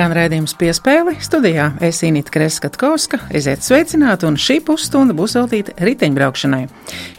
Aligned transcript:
Skan 0.00 0.14
redzējums 0.16 0.54
piespēli 0.56 1.12
studijā. 1.20 1.66
Es 1.84 1.98
Inīti 2.08 2.32
Kreskatkovska, 2.32 3.18
esiet 3.36 3.60
sveicināti, 3.60 4.24
un 4.24 4.38
šī 4.40 4.54
pusstunda 4.64 5.12
būs 5.12 5.34
veltīta 5.36 5.74
riteņbraukšanai, 5.76 6.62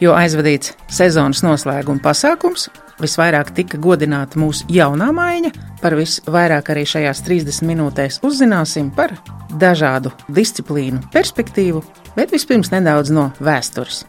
jo 0.02 0.16
aizvadīts 0.18 0.74
sezonas 0.90 1.44
noslēguma 1.46 2.02
pasākums 2.02 2.72
visvairāk 2.98 3.54
tika 3.54 3.78
godināta 3.78 4.42
mūsu 4.42 4.66
jaunā 4.74 5.12
maiņa. 5.14 5.52
Par 5.84 5.94
visvairāk 6.00 6.74
arī 6.74 6.88
šajās 6.90 7.22
30 7.28 7.70
minūtēs 7.70 8.18
uzzināsim 8.26 8.90
par 8.98 9.14
dažādu 9.62 10.10
disciplīnu 10.26 11.04
perspektīvu, 11.14 11.84
bet 12.18 12.34
vispirms 12.34 12.74
nedaudz 12.74 13.14
no 13.14 13.30
vēstures. 13.46 14.08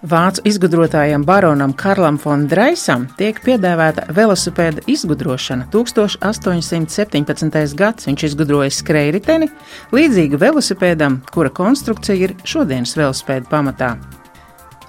Vācu 0.00 0.40
izgudrotājam 0.48 1.26
baronam 1.28 1.74
Karlam 1.76 2.16
von 2.22 2.46
Dreisam 2.48 3.02
tiek 3.18 3.36
piedāvāta 3.44 4.06
velosipēda 4.16 4.80
izgudrošana. 4.88 5.66
1817. 5.74 7.74
gads 7.76 8.06
viņš 8.08 8.22
izgudroja 8.30 8.70
skrejriteni, 8.72 9.50
līdzīgu 9.92 10.40
velosipēdam, 10.40 11.18
kura 11.34 11.50
konstrukcija 11.52 12.16
ir 12.16 12.32
šodienas 12.48 12.96
velosipēda 12.96 13.44
pamatā. 13.50 13.90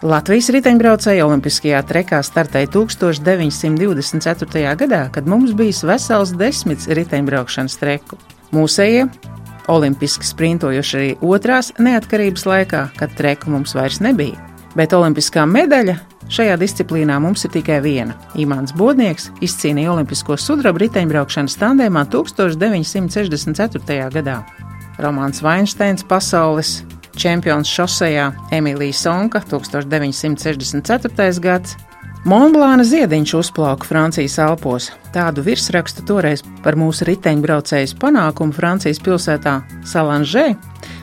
Latvijas 0.02 0.48
riteņbraucēji 0.56 1.26
Olimpiskajā 1.26 1.82
trekā 1.90 2.22
startēja 2.24 2.70
1924. 2.72 4.78
gadā, 4.80 5.02
kad 5.12 5.28
mums 5.28 5.52
bija 5.52 5.76
vesels 5.92 6.32
desmits 6.40 6.88
riteņbraukšanas 6.88 7.76
treku. 7.84 8.16
Mūsējie 8.56 9.10
olimpiski 9.68 10.26
sprintojuši 10.26 10.98
arī 11.02 11.12
otrās 11.20 11.74
neatkarības 11.84 12.48
laikā, 12.48 12.86
kad 12.96 13.12
treku 13.20 13.52
mums 13.52 13.76
vairs 13.76 14.00
nebija 14.00 14.51
bet 14.76 14.94
olimpiskā 14.96 15.46
medaļa 15.50 15.96
šajā 16.32 16.56
disciplīnā 16.62 17.20
mums 17.22 17.46
ir 17.46 17.52
tikai 17.56 17.82
viena. 17.84 18.16
Imants 18.40 18.74
Bodnieks 18.78 19.30
izcīnīja 19.44 19.92
olimpisko 19.94 20.38
sudraba 20.40 20.80
riteņbraukšanas 20.86 21.58
tandēmā 21.62 22.06
1964. 22.14 24.10
gadā. 24.16 24.38
Romāns 25.02 25.42
Vainsteins 25.44 26.04
pasaules 26.08 26.82
čempions 27.18 27.70
šosejā 27.70 28.32
Emīlija 28.56 28.94
Sonka 28.96 29.42
1964. 29.50 31.40
gads. 31.44 31.78
Monblāna 32.22 32.84
ziediņš 32.86 33.32
uzplauka 33.40 33.88
Francijas 33.90 34.38
Alpos. 34.40 34.92
Tādu 35.12 35.42
virsrakstu 35.42 36.06
toreiz 36.06 36.44
par 36.62 36.78
mūsu 36.78 37.08
riteņbraucējas 37.10 37.96
panākumu 37.98 38.54
Francijas 38.54 39.02
pilsētā 39.02 39.56
Salanžē 39.90 40.52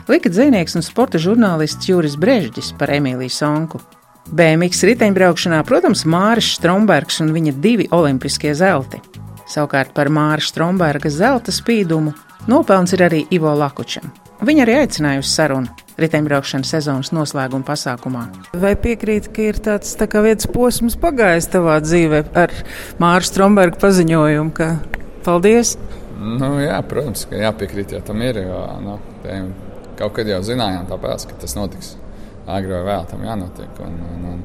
lika 0.09 0.29
dzinieks 0.29 0.73
un 0.75 0.81
sporta 0.81 1.19
žurnālists 1.21 1.85
Juris 1.85 2.15
Brežģis 2.17 2.73
par 2.79 2.89
Emīliju 2.89 3.29
Sonku. 3.29 3.81
BMX 4.29 4.81
riteņbraukšanā, 4.89 5.59
protams, 5.65 6.01
Māris 6.09 6.51
Strombergs 6.57 7.21
un 7.23 7.29
viņa 7.33 7.53
divi 7.61 7.85
olimpiskie 7.93 8.55
zelti. 8.57 9.01
Savukārt 9.49 9.93
par 9.93 10.09
Māra 10.13 10.41
Stromberga 10.41 11.09
zelta 11.13 11.53
spīdumu 11.53 12.15
nopelns 12.49 12.93
ir 12.97 13.05
arī 13.05 13.21
Ivo 13.33 13.53
Lakučam. 13.57 14.09
Viņa 14.45 14.65
arī 14.65 14.75
aicināja 14.81 15.21
uz 15.21 15.29
sarunu 15.33 15.73
riteņbraukšanas 15.99 16.73
sezonas 16.73 17.13
noslēguma 17.13 17.67
pasākumā. 17.67 18.25
Vai 18.57 18.73
piekrīt, 18.79 19.29
ka 19.35 19.49
ir 19.51 19.61
tāds 19.61 19.93
tā 19.99 20.07
kā 20.09 20.23
viens 20.25 20.47
posms 20.49 20.97
pagājis 20.97 21.51
tavā 21.53 21.77
dzīvē 21.83 22.23
ar 22.39 22.53
Māra 23.01 23.25
Stromberga 23.27 23.81
paziņojumu, 23.81 24.53
ka 24.55 24.71
paldies? 25.27 25.75
Nu, 26.19 26.55
jā, 26.63 26.79
protams, 26.87 27.27
ka 27.29 27.41
jāpiekrīt, 27.41 27.97
ja 27.97 28.05
tam 28.05 28.23
ir. 28.25 28.41
Jo, 28.47 28.63
nu, 28.83 28.99
kaut 29.99 30.15
kad 30.17 30.29
jau 30.29 30.39
zinājām, 30.45 30.87
tāpēc, 30.89 31.27
ka 31.29 31.39
tas 31.43 31.57
notiks. 31.59 31.95
Agri 32.49 32.73
vai 32.73 32.81
vēl 32.87 33.07
tam 33.11 33.23
jānotiek. 33.27 33.81
Un, 33.85 33.97
un, 34.09 34.21
un, 34.31 34.43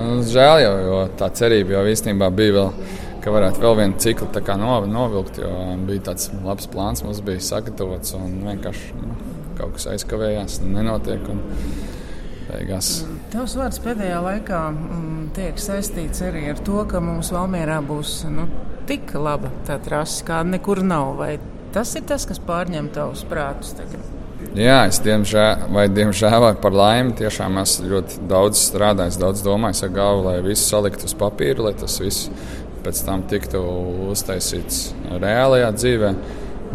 un, 0.00 0.20
žēl 0.24 0.62
jau, 0.62 0.74
jo 0.86 1.00
tā 1.20 1.28
cerība 1.36 1.76
jau 1.76 1.82
īstenībā 1.90 2.30
bija 2.32 2.54
vēl, 2.56 2.70
ka 3.22 3.34
varētu 3.34 3.60
vēl 3.60 3.76
vienu 3.82 4.00
ciklu 4.00 4.28
no, 4.62 4.78
novilkt, 4.88 5.42
jo 5.42 5.52
bija 5.84 6.06
tāds 6.08 6.30
labs 6.46 6.70
plāns, 6.72 7.04
mums 7.04 7.20
bija 7.20 7.44
sagatavots 7.44 8.16
un 8.16 8.40
vienkārši 8.46 8.96
nu, 9.02 9.18
kaut 9.58 9.76
kas 9.76 9.90
aizkavējās, 9.92 10.62
nenotiek. 10.64 11.28
Un, 11.28 11.44
beigās. 12.52 13.02
Tavs 13.32 13.54
vārds 13.58 13.80
pēdējā 13.82 14.18
laikā 14.24 14.60
mm, 14.72 15.20
tiek 15.36 15.60
saistīts 15.60 16.24
arī 16.26 16.48
ar 16.52 16.60
to, 16.66 16.82
ka 16.90 17.00
mums 17.04 17.32
Valmjerā 17.34 17.78
būs 17.86 18.22
nu, 18.32 18.48
tik 18.88 19.14
laba 19.16 19.52
tā 19.68 19.78
trase, 19.82 20.24
kāda 20.28 20.56
nekur 20.56 20.82
nav. 20.86 21.14
Vai 21.20 21.36
tas 21.74 21.94
ir 21.98 22.06
tas, 22.08 22.26
kas 22.28 22.42
pārņem 22.42 22.92
tavus 22.94 23.24
prātus 23.28 23.76
tagad? 23.78 24.21
Jā, 24.52 24.82
es 24.84 24.98
diemžēl, 25.00 25.70
vai 25.72 25.86
diemžēl, 25.88 26.34
vai 26.44 26.52
par 26.60 26.74
laimi, 26.76 27.14
tiešām 27.16 27.56
esmu 27.62 27.86
ļoti 27.88 28.18
daudz 28.28 28.60
strādājis, 28.60 29.16
daudz 29.16 29.40
domājis 29.46 29.80
ar 29.86 29.92
galvu, 29.94 30.26
lai 30.26 30.42
viss 30.44 30.66
saliktu 30.68 31.08
uz 31.08 31.14
papīra, 31.16 31.70
lai 31.70 31.72
tas 31.80 31.94
viss 32.02 32.28
pēc 32.84 33.00
tam 33.06 33.24
tiktu 33.30 33.62
uztaisīts 34.12 34.90
reālajā 35.08 35.72
dzīvē. 35.78 36.12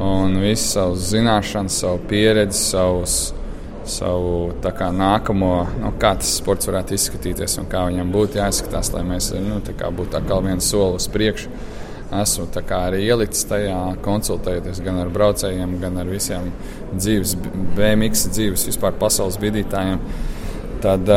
Un 0.01 0.39
visu 0.41 0.71
savu 0.71 0.97
zināšanu, 0.97 1.69
savu 1.73 2.01
pieredzi, 2.09 2.57
savus, 2.57 3.19
savu 3.85 4.33
kā, 4.65 4.89
nākamo, 4.93 5.53
nu, 5.77 5.93
kā 6.01 6.15
tas 6.17 6.33
sports 6.41 6.69
varētu 6.69 6.97
izskatīties 6.97 7.59
un 7.61 7.69
kā 7.69 7.85
viņam 7.91 8.09
būtu 8.13 8.41
jāizskatās, 8.41 8.89
lai 8.95 9.05
mēs 9.05 9.35
nu, 9.37 9.61
būtu 9.61 10.17
atkal 10.17 10.41
viens 10.49 10.73
solis 10.73 11.05
uz 11.05 11.13
priekšu 11.13 11.53
esmu 12.21 12.47
arī 12.77 13.01
ielicis 13.03 13.45
tajā, 13.49 13.77
konsultējoties 14.05 14.79
gan 14.85 15.01
ar 15.01 15.09
braucējiem, 15.11 15.77
gan 15.81 15.97
ar 15.99 16.07
visiem 16.07 16.51
dzīves, 16.95 17.35
BMX 17.75 18.29
dzīves, 18.31 18.67
vispār 18.69 18.95
pasaules 18.99 19.39
bidītājiem. 19.41 19.99
Tad 20.81 21.09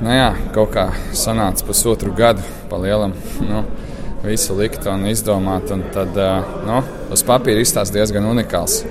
nu 0.00 0.14
jā, 0.14 0.30
kaut 0.54 0.72
kā 0.76 0.86
sanāca 1.16 1.66
pusotru 1.66 2.14
gadu 2.16 2.44
pa 2.70 2.78
lielam. 2.80 3.16
Nu, 3.42 3.64
visu 4.22 4.54
likt 4.58 4.86
un 4.90 5.06
izdomāt, 5.10 5.70
un 5.74 5.84
tad 5.94 6.16
nu, 6.66 6.80
uz 7.14 7.24
papīra 7.26 7.62
izstāsta 7.62 7.98
diezgan 7.98 8.26
unikāls. 8.30 8.82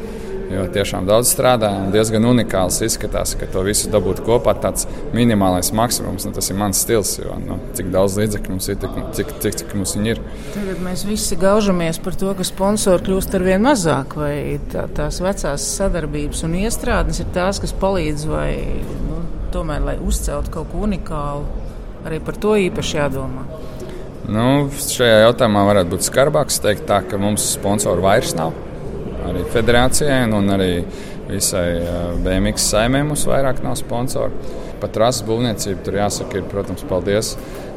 Jo 0.48 0.64
tiešām 0.72 1.04
daudz 1.08 1.28
strādāja 1.34 1.82
un 1.82 1.90
diezgan 1.92 2.24
unikāls 2.30 2.78
izskatās, 2.86 3.34
ka 3.36 3.50
to 3.52 3.66
visu 3.68 3.90
dabūt 3.92 4.22
kopā. 4.24 4.54
Tāds 4.64 4.86
minimālais 5.16 5.74
maksimums, 5.76 6.24
nu, 6.24 6.32
tas 6.36 6.48
ir 6.48 6.60
mans 6.60 6.80
stils. 6.86 7.18
Jo, 7.20 7.36
nu, 7.42 7.58
cik 7.76 7.90
daudz 7.92 8.16
līdzekļu 8.22 8.54
mums 8.56 8.70
ir, 8.72 8.78
cik, 9.18 9.34
cik, 9.44 9.58
cik 9.62 9.74
mums 9.76 9.96
ir. 10.00 10.22
Tagad 10.54 10.80
mēs 10.86 11.04
visi 11.08 11.36
gaužamies 11.40 12.00
par 12.04 12.16
to, 12.20 12.32
ka 12.38 12.48
sponsori 12.48 13.04
kļūst 13.10 13.36
ar 13.36 13.48
vien 13.48 13.66
mazāk, 13.68 14.16
vai 14.20 14.36
tā, 14.72 14.86
tās 14.96 15.20
vecās 15.24 15.66
sadarbības 15.78 16.46
un 16.48 16.56
iestrādes 16.62 17.20
ir 17.24 17.28
tās, 17.36 17.60
kas 17.64 17.76
palīdz, 17.82 18.28
vai 18.32 18.52
nu, 19.10 19.20
tomēr, 19.56 19.84
lai 19.84 19.98
uzceltu 20.00 20.54
kaut 20.54 20.72
ko 20.72 20.86
unikālu, 20.88 21.44
arī 22.08 22.22
par 22.24 22.40
to 22.40 22.56
īpaši 22.70 23.02
jādomā. 23.02 23.44
Nu, 24.32 24.48
šajā 24.72 25.26
jautājumā 25.26 25.68
varētu 25.68 25.92
būt 25.92 26.08
skarbāks 26.08 26.62
teikt, 26.64 26.88
tā, 26.88 27.02
ka 27.04 27.20
mums 27.20 27.52
sponsoru 27.56 28.08
vairs 28.08 28.34
nav 28.36 28.56
arī 29.30 29.44
federācijai 29.54 30.24
un 30.34 30.56
arī 30.56 30.72
visai 31.28 31.68
BMX 32.24 32.70
saimē 32.72 33.04
mums 33.08 33.26
vairāk 33.28 33.62
nav 33.66 33.78
sponsoru. 33.80 34.56
Pat 34.78 34.98
rases 35.02 35.26
būvniecība 35.26 35.82
tur 35.86 35.96
jāsaka, 35.98 36.38
ir, 36.38 36.50
protams, 36.52 36.84
paldies. 36.88 37.32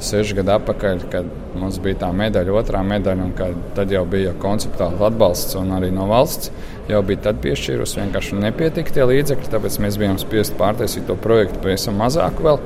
Seši 0.04 0.36
gadi 0.36 0.52
atpakaļ, 0.52 1.06
kad 1.12 1.28
mums 1.56 1.78
bija 1.82 2.02
tā 2.02 2.10
medaļa, 2.16 2.52
otrā 2.60 2.82
medaļa, 2.84 3.24
un 3.24 3.62
tad 3.76 3.92
jau 3.92 4.04
bija 4.08 4.34
konceptuāls 4.40 5.00
atbalsts 5.08 5.56
un 5.60 5.72
arī 5.76 5.90
no 5.96 6.06
valsts 6.10 6.52
jau 6.90 7.00
bija 7.06 7.22
tad 7.28 7.40
piešķīrusi. 7.44 8.00
Vienkārši 8.02 8.40
nepietika 8.40 8.96
tie 8.96 9.08
līdzekļi, 9.08 9.50
tāpēc 9.54 9.80
mēs 9.84 9.98
bijām 10.00 10.20
spiest 10.20 10.56
pārtaisīt 10.60 11.08
to 11.08 11.16
projektu 11.20 11.62
pavisam 11.64 11.96
mazāku, 12.00 12.44
vēl, 12.46 12.60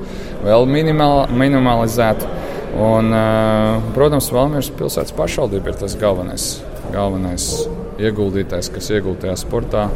vēl 0.47 0.69
minimal, 0.71 1.25
minimalizētu. 1.35 2.35
Un, 2.85 3.15
protams, 3.95 4.33
Valmīras 4.35 4.73
pilsētas 4.75 5.15
pašvaldība 5.15 5.71
ir 5.71 5.83
tas 5.85 5.95
galvenais, 6.01 6.51
galvenais 6.91 7.51
ieguldītājs, 8.03 8.71
kas 8.75 8.91
ieguldīja 8.95 9.37
sportā, 9.39 9.89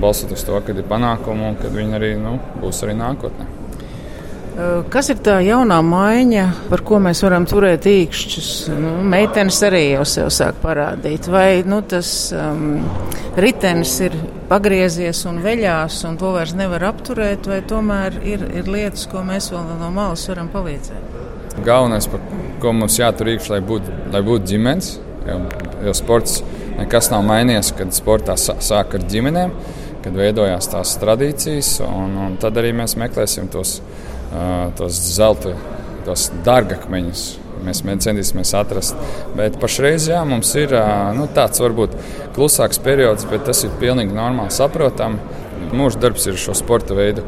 balstoties 0.00 0.44
to, 0.46 0.56
ka 0.60 0.74
ir 0.74 0.86
panākumi 0.88 1.50
un 1.50 1.60
ka 1.60 1.72
viņi 1.72 1.98
arī 1.98 2.14
nu, 2.20 2.38
būs 2.62 2.82
arī 2.86 2.96
nākotnē. 2.98 3.50
Kas 4.86 5.08
ir 5.10 5.18
tā 5.18 5.40
jaunā 5.42 5.80
maiņa, 5.82 6.44
par 6.68 6.84
ko 6.86 7.00
mēs 7.02 7.24
varam 7.24 7.42
turēt 7.50 7.88
īkšķus? 7.90 8.50
Nu, 8.78 8.92
meitenes 9.10 9.56
arī 9.66 9.80
jau 9.96 10.04
sev 10.06 10.28
sāk 10.30 10.60
parādīt. 10.62 11.26
Vai 11.26 11.64
nu, 11.66 11.80
tas 11.90 12.28
um, 12.38 12.76
ritenis 13.34 13.96
ir 14.06 14.14
pagriezies 14.46 15.24
un 15.26 15.40
veļās, 15.42 15.98
un 16.06 16.20
to 16.20 16.30
vairs 16.36 16.54
nevar 16.54 16.86
apturēt, 16.92 17.50
vai 17.50 17.64
tomēr 17.66 18.20
ir, 18.22 18.46
ir 18.54 18.70
lietas, 18.70 19.08
ko 19.10 19.24
mēs 19.26 19.50
vēl 19.50 19.74
no 19.80 19.90
malas 19.90 20.22
varam 20.30 20.52
palīdzēt? 20.54 21.18
Galvenais, 21.66 22.06
par 22.10 22.22
ko 22.62 22.76
mums 22.78 23.00
jātur 23.00 23.34
īkšķi, 23.34 23.56
lai 23.56 23.62
būtu 23.72 24.22
būt 24.30 24.46
ģimenes, 24.52 24.94
jo, 25.26 25.40
jo 25.88 25.98
sports 25.98 26.44
nekas 26.78 27.10
nav 27.12 27.24
mainījies, 27.26 27.72
kad 27.78 27.94
sportā 27.96 28.36
sāk 28.38 28.96
ar 28.98 29.06
ģimenēm, 29.10 29.54
kad 30.04 30.18
veidojās 30.18 30.68
tās 30.72 30.96
tradīcijas. 31.02 31.78
Un, 31.86 32.18
un 32.26 32.36
tad 32.40 32.58
arī 32.60 32.74
mēs 32.76 32.96
meklēsim 33.00 33.48
tos, 33.52 33.78
tos 34.78 35.00
zelta, 35.14 35.54
tos 36.06 36.28
dārgakmeņus. 36.46 37.24
Mēs 37.64 37.80
centīsimies 38.04 38.50
atrast. 38.58 38.98
Bet 39.38 39.56
pašreiz 39.62 40.10
jā, 40.10 40.18
mums 40.28 40.50
ir 40.60 40.74
nu, 41.16 41.28
tāds 41.32 41.62
varbūt 41.62 41.94
klusāks 42.36 42.82
periods, 42.84 43.24
bet 43.30 43.46
tas 43.48 43.62
ir 43.64 43.72
pilnīgi 43.80 44.12
normāli 44.16 44.52
saprotami. 44.52 45.40
Mūsu 45.74 46.02
darbs 46.02 46.26
ir 46.28 46.36
šo 46.38 46.52
sporta 46.58 46.96
veidu 46.98 47.24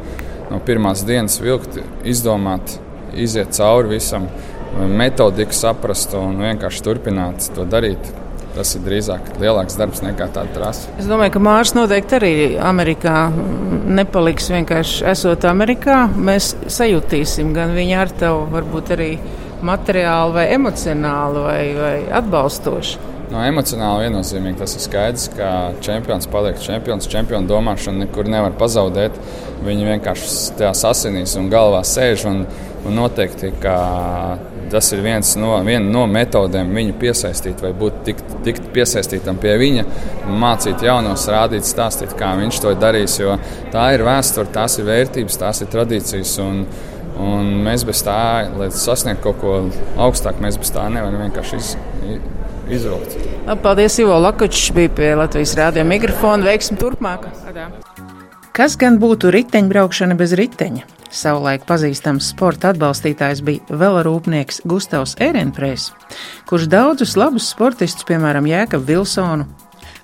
no 0.51 0.59
pirmās 0.63 1.01
dienas 1.07 1.39
vilkt, 1.41 1.79
izdomāt, 2.07 2.77
iziet 3.17 3.55
cauri 3.57 3.95
visam, 3.97 4.29
metodiku 4.77 5.55
saprast 5.55 6.13
un 6.19 6.37
vienkārši 6.43 6.85
turpināt 6.85 7.49
to 7.55 7.65
darīt 7.67 8.11
tas 8.57 8.73
ir 8.77 8.85
drīzāk 8.85 9.33
lielāks 9.41 9.77
darbs 9.79 10.03
nekā 10.05 10.29
tāda 10.33 10.53
trasa. 10.55 10.91
Es 10.99 11.09
domāju, 11.09 11.35
ka 11.37 11.43
Mārcis 11.47 11.75
noteikti 11.77 12.17
arī 12.17 12.35
Amerikā 12.61 13.17
nepaliks 13.87 14.49
vienkārši 14.53 15.05
esot 15.13 15.45
Amerikā. 15.49 16.05
Mēs 16.17 16.53
sajutīsim 16.73 17.53
gan 17.55 17.75
viņa 17.77 17.99
ar 18.03 18.15
tevu, 18.23 18.47
varbūt 18.53 18.95
arī 18.97 19.11
materiāli 19.65 20.35
vai 20.37 20.47
emocionāli 20.55 21.45
vai, 21.45 21.61
vai 21.77 21.93
atbalstoši. 22.19 23.13
No 23.27 23.41
emocionāli 23.43 24.05
viennozīmīgi 24.05 24.61
tas 24.61 24.77
ir 24.77 24.83
skaidrs, 24.85 25.25
ka 25.35 25.47
čempions 25.83 26.29
paliek 26.31 26.59
čempions. 26.63 27.09
Čempionu 27.11 27.49
domāšanu 27.49 28.05
nekur 28.05 28.29
nevar 28.31 28.55
pazaudēt. 28.55 29.17
Viņi 29.67 29.89
vienkārši 29.89 30.29
tajā 30.61 30.71
asinīs 30.93 31.35
un 31.39 31.49
galvā 31.51 31.81
sēž. 31.83 32.23
Un, 32.29 32.45
un 32.87 32.95
noteikti 32.95 33.51
tas 34.71 34.91
ir 34.95 35.03
viens 35.03 35.33
no, 35.39 35.55
viena 35.67 35.85
no 35.91 36.05
metodēm 36.11 36.71
viņu 36.75 36.95
piesaistīt 37.01 37.61
vai 37.63 37.73
būt 37.75 38.01
tikt, 38.07 38.26
tikt 38.47 38.69
piesaistītam 38.75 39.39
pie 39.41 39.55
viņa, 39.61 39.85
mācīt 40.41 40.85
jaunos, 40.87 41.27
rādīt, 41.31 41.67
stāstīt, 41.67 42.15
kā 42.17 42.33
viņš 42.39 42.61
to 42.63 42.73
darīs. 42.81 43.19
Jo 43.21 43.37
tā 43.73 43.91
ir 43.95 44.05
vēsture, 44.07 44.49
tās 44.55 44.79
ir 44.79 44.89
vērtības, 44.89 45.41
tās 45.43 45.61
ir 45.63 45.71
tradīcijas. 45.75 46.37
Un, 46.43 46.63
un 47.21 47.53
mēs 47.67 47.85
bez 47.87 48.01
tā, 48.07 48.17
lai 48.57 48.71
sasniegtu 48.73 49.29
kaut 49.29 49.43
ko 49.43 49.59
augstāku, 50.07 50.43
mēs 50.43 50.59
bez 50.61 50.73
tā 50.73 50.89
nevaram 50.93 51.27
vienkārši 51.27 51.61
izdarīt 51.61 52.33
izvilkt. 52.69 53.15
Paldies, 53.63 53.99
Ivo 53.99 54.19
Lakučs 54.19 54.71
bija 54.75 54.89
pie 54.95 55.15
Latvijas 55.15 55.55
rādio 55.55 55.85
mikrofona. 55.87 56.45
Veiksim 56.51 56.79
turpmāk. 56.79 57.27
Kas 58.57 58.77
gan 58.79 58.99
būtu 58.99 59.31
riteņbraukšana 59.33 60.17
bez 60.17 60.33
riteņa? 60.37 60.96
Savulaik 61.13 61.63
pazīstams 61.67 62.31
sporta 62.33 62.73
atbalstītājs 62.73 63.43
bija 63.45 63.77
velerūpnieks 63.79 64.61
Gustavs 64.67 65.15
Ehrenpreis, 65.23 65.91
kurš 66.49 66.67
daudzus 66.71 67.15
labus 67.19 67.47
sportistus, 67.53 68.05
piemēram, 68.07 68.49
Jēkabu 68.49 68.87
Vilsonu, 68.89 69.47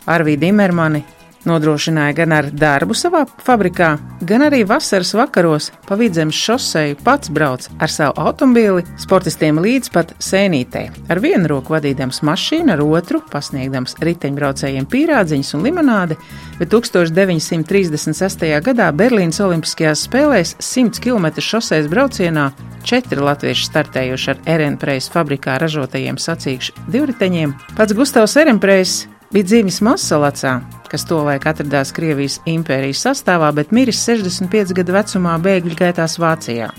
Arvīdu 0.07 0.50
Imermani, 0.50 1.03
Nodrošināja 1.44 2.16
gan 2.16 2.34
ar 2.36 2.48
darbu 2.56 2.95
savā 2.95 3.25
fabrikā, 3.44 3.98
gan 4.24 4.45
arī 4.45 4.62
vasaras 4.68 5.12
vakaros 5.18 5.69
pa 5.88 5.98
vidzemes 6.00 6.38
šoseju 6.40 7.00
pats 7.04 7.31
brauc 7.34 7.68
ar 7.84 7.92
savu 7.92 8.16
automobīli 8.24 8.86
sportistiem 9.04 9.60
līdz 9.60 9.92
pat 9.92 10.13
sēnītē. 10.24 10.86
Ar 11.12 11.19
vienu 11.24 11.51
roku 11.51 11.75
vadīdams 11.75 12.22
mašīnu, 12.24 12.72
ar 12.75 12.84
otru 12.86 13.19
pasniegdams 13.31 13.98
riteņbraucējiem 14.00 14.88
pīrādziņus 14.88 15.54
un 15.57 15.68
limonādi, 15.68 16.19
bet 16.62 16.72
1936. 16.72 18.48
gadā 18.63 18.92
Berlīnas 18.96 19.42
Olimpiskajās 19.44 20.07
spēlēs 20.07 20.56
100 20.63 21.04
km 21.04 21.28
šosejas 21.44 21.92
braucienā 21.92 22.51
četri 22.88 23.19
latvieši 23.24 23.68
startējuši 23.68 24.31
ar 24.31 24.39
Erenpreis 24.56 25.10
fabrikā 25.12 25.57
ražotajiem 25.60 26.19
sacīkšu 26.19 26.88
divriteņiem. 26.94 27.56
Pats 27.78 27.96
Gustavs 27.98 28.38
Erenpreis 28.39 29.04
bija 29.33 29.50
dzīvis 29.50 29.81
Masalacā, 29.81 30.59
kas 30.91 31.06
tolaik 31.09 31.47
atradās 31.50 31.91
Krievijas 31.95 32.38
impērijas 32.50 33.01
sastāvā, 33.07 33.50
bet 33.57 33.71
miris 33.74 34.01
65 34.06 34.75
gadu 34.77 34.94
vecumā 34.94 35.35
bēgļu 35.41 35.77
gaitās 35.80 36.19
Vācijā. 36.21 36.69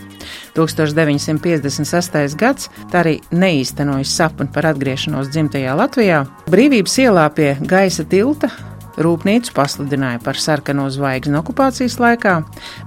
1956. 0.54 2.36
gads 2.38 2.70
tā 2.92 3.02
arī 3.02 3.16
neīstenoja 3.34 4.06
sapni 4.06 4.46
par 4.54 4.70
atgriešanos 4.70 5.32
dzimtajā 5.34 5.74
Latvijā. 5.80 6.22
Brīvības 6.50 7.00
ielā 7.02 7.26
pie 7.34 7.56
gaisa 7.66 8.06
tilta 8.06 8.52
Rūpnīcu 9.00 9.54
pasludināja 9.56 10.20
par 10.22 10.38
sarkano 10.38 10.86
zvaigzni 10.92 11.38
okupācijas 11.40 11.98
laikā, 12.02 12.36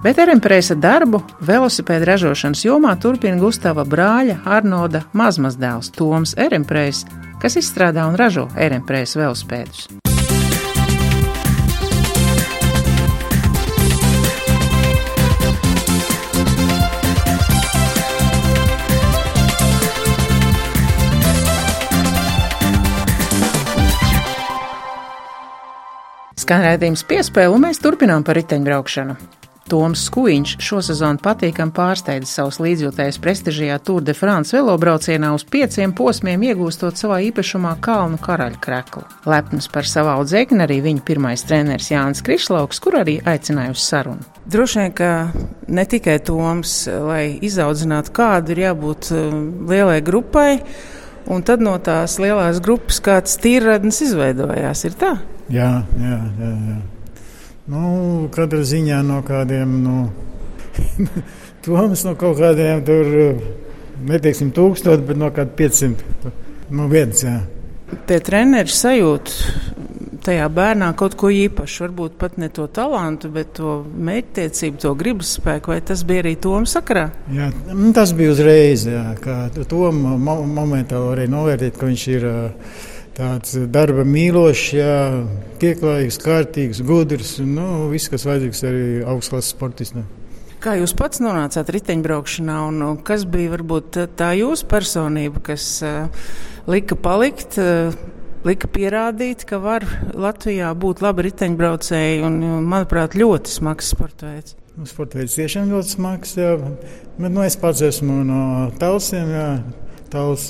bet 0.05 0.21
Eremprēsa 0.23 0.77
darbu 0.79 1.21
velosipēdu 1.43 2.07
ražošanas 2.11 2.63
jomā 2.67 2.95
turpina 3.01 3.39
Gustava 3.41 3.85
brāļa 3.87 4.41
Arnolda 4.57 5.03
mazmazdēls 5.17 5.91
Toms 5.97 6.37
Eremprēs, 6.39 7.05
kas 7.43 7.59
izstrādā 7.59 8.07
un 8.07 8.19
ražo 8.19 8.47
Eremprēsa 8.55 9.25
velosipēdus. 9.25 10.06
Skan 26.47 26.61
redzējums 26.63 27.01
piespēle, 27.03 27.51
un 27.51 27.65
mēs 27.65 27.81
turpinām 27.83 28.23
par 28.23 28.37
riteņbraukšanu. 28.39 29.17
Toms 29.67 30.05
Skuiņš 30.07 30.53
šosezon 30.63 31.17
patīkami 31.19 31.75
pārsteidza 31.75 32.29
savus 32.29 32.61
līdzjūtējus 32.63 33.19
prestižajā 33.19 33.75
Tour 33.83 34.05
de 34.07 34.15
France 34.15 34.55
velobraucienā 34.55 35.33
uz 35.35 35.43
pieciem 35.43 35.91
posmiem, 35.91 36.47
iegūstot 36.47 36.95
savā 36.95 37.19
īpašumā 37.27 37.75
kalnu 37.83 38.15
karaļa 38.23 38.63
kreklu. 38.63 39.03
Lepns 39.27 39.67
par 39.75 39.91
savu 39.91 40.13
audzēkni 40.13 40.63
arī 40.63 40.79
viņa 40.87 41.03
pirmais 41.11 41.43
treneris 41.43 41.91
Jānis 41.91 42.23
Krišlauks, 42.23 42.79
kur 42.79 43.01
arī 43.03 43.19
aicināja 43.27 43.75
uz 43.75 43.83
sarunu. 43.83 44.23
Droši 44.47 44.85
vien, 44.85 44.97
ka 45.03 45.13
ne 45.67 45.89
tikai 45.91 46.21
Toms, 46.31 46.79
lai 47.11 47.25
izaudzinātu 47.43 48.15
kādu, 48.23 48.55
ir 48.55 48.69
jābūt 48.69 49.11
um, 49.11 49.47
lielai 49.67 49.99
grupai, 49.99 50.61
un 51.27 51.43
tad 51.43 51.59
no 51.59 51.75
tās 51.75 52.21
lielās 52.23 52.63
grupas 52.63 53.03
kāds 53.03 53.35
tīradnis 53.43 54.05
izveidojās. 54.07 54.87
Ir 54.87 55.03
tā? 55.03 55.17
Jā, 55.53 55.71
jā, 55.95 56.19
jā. 56.41 56.53
jā. 56.71 56.77
Nu, 57.67 57.81
katrā 58.31 58.63
ziņā 58.63 59.01
no 59.03 59.21
kādiem, 59.27 59.77
nu, 59.83 60.07
Toms 61.65 62.03
no 62.07 62.13
kaut 62.15 62.37
kādiem 62.39 62.83
tur, 62.87 63.09
neteiksim, 64.07 64.53
tūkstoši, 64.55 65.03
bet 65.09 65.19
no 65.19 65.31
kādiem 65.35 65.55
500. 65.59 66.35
Nu, 66.71 66.87
viens, 66.91 67.23
jā. 67.23 67.41
Pie 68.07 68.19
treneru 68.23 68.71
sajūta 68.71 69.77
tajā 70.27 70.47
bērnā 70.51 70.89
kaut 70.99 71.15
ko 71.19 71.29
īpašu, 71.31 71.85
varbūt 71.85 72.17
pat 72.19 72.35
ne 72.41 72.49
to 72.53 72.65
talantu, 72.71 73.29
bet 73.31 73.53
to 73.59 73.77
mērķtiecību, 74.09 74.79
to 74.83 74.91
gribas 74.99 75.37
spēku, 75.37 75.71
vai 75.71 75.79
tas 75.85 76.03
bija 76.07 76.25
arī 76.25 76.35
Toms 76.43 76.75
sakarā? 76.75 77.07
Jā, 77.31 77.47
nu, 77.71 77.91
tas 77.95 78.11
bija 78.17 78.33
uzreiz, 78.35 78.87
jā, 78.91 79.05
kā 79.23 79.37
Tom 79.71 80.03
momentā 80.27 80.99
varēja 81.03 81.31
novērtēt, 81.31 81.79
ka 81.79 81.87
viņš 81.87 82.05
ir 82.15 82.27
uh, 82.27 82.77
tāds 83.17 83.55
darba 83.73 84.05
mīlošs, 84.07 84.65
jā, 84.77 84.97
pieklājīgs, 85.61 86.19
kārtīgs, 86.21 86.83
gudrs. 86.85 87.37
Nu, 87.41 87.87
viss, 87.91 88.11
kas 88.11 88.27
vajadzīgs 88.27 88.63
arī 88.67 88.85
augstklases 89.07 89.53
sportistam. 89.55 90.05
Kā 90.61 90.73
jūs 90.79 90.95
pats 90.97 91.21
nonācāt 91.21 91.69
riteņbraukšanā, 91.73 92.59
un 92.65 93.01
kas 93.05 93.27
bija 93.29 93.53
varbūt 93.53 93.99
tā 94.17 94.31
jūsu 94.39 94.65
personība, 94.69 95.41
kas 95.51 95.65
uh, 95.85 96.29
lika 96.69 96.97
palikt, 96.97 97.59
uh, 97.61 97.93
lika 98.47 98.69
pierādīt, 98.73 99.45
ka 99.49 99.61
var 99.61 99.85
Latvijā 100.17 100.71
būt 100.77 101.03
labi 101.05 101.27
riteņbraucēji 101.29 102.23
un, 102.25 102.39
manuprāt, 102.65 103.17
ļoti 103.17 103.53
smags 103.53 103.93
sporta 103.93 104.31
veids? 104.31 104.57
Nu, 104.77 104.85
sporta 104.89 105.21
veids 105.21 105.37
tiešām 105.37 105.69
ļoti 105.73 105.93
smags, 105.93 106.35
jā. 106.37 106.55
bet 107.17 107.31
nu, 107.31 107.41
es 107.45 107.57
pats 107.57 107.85
esmu 107.85 108.21
no 108.25 108.41
Talsiem. 108.81 109.33
Jā. 109.33 109.49
Tāls 110.07 110.47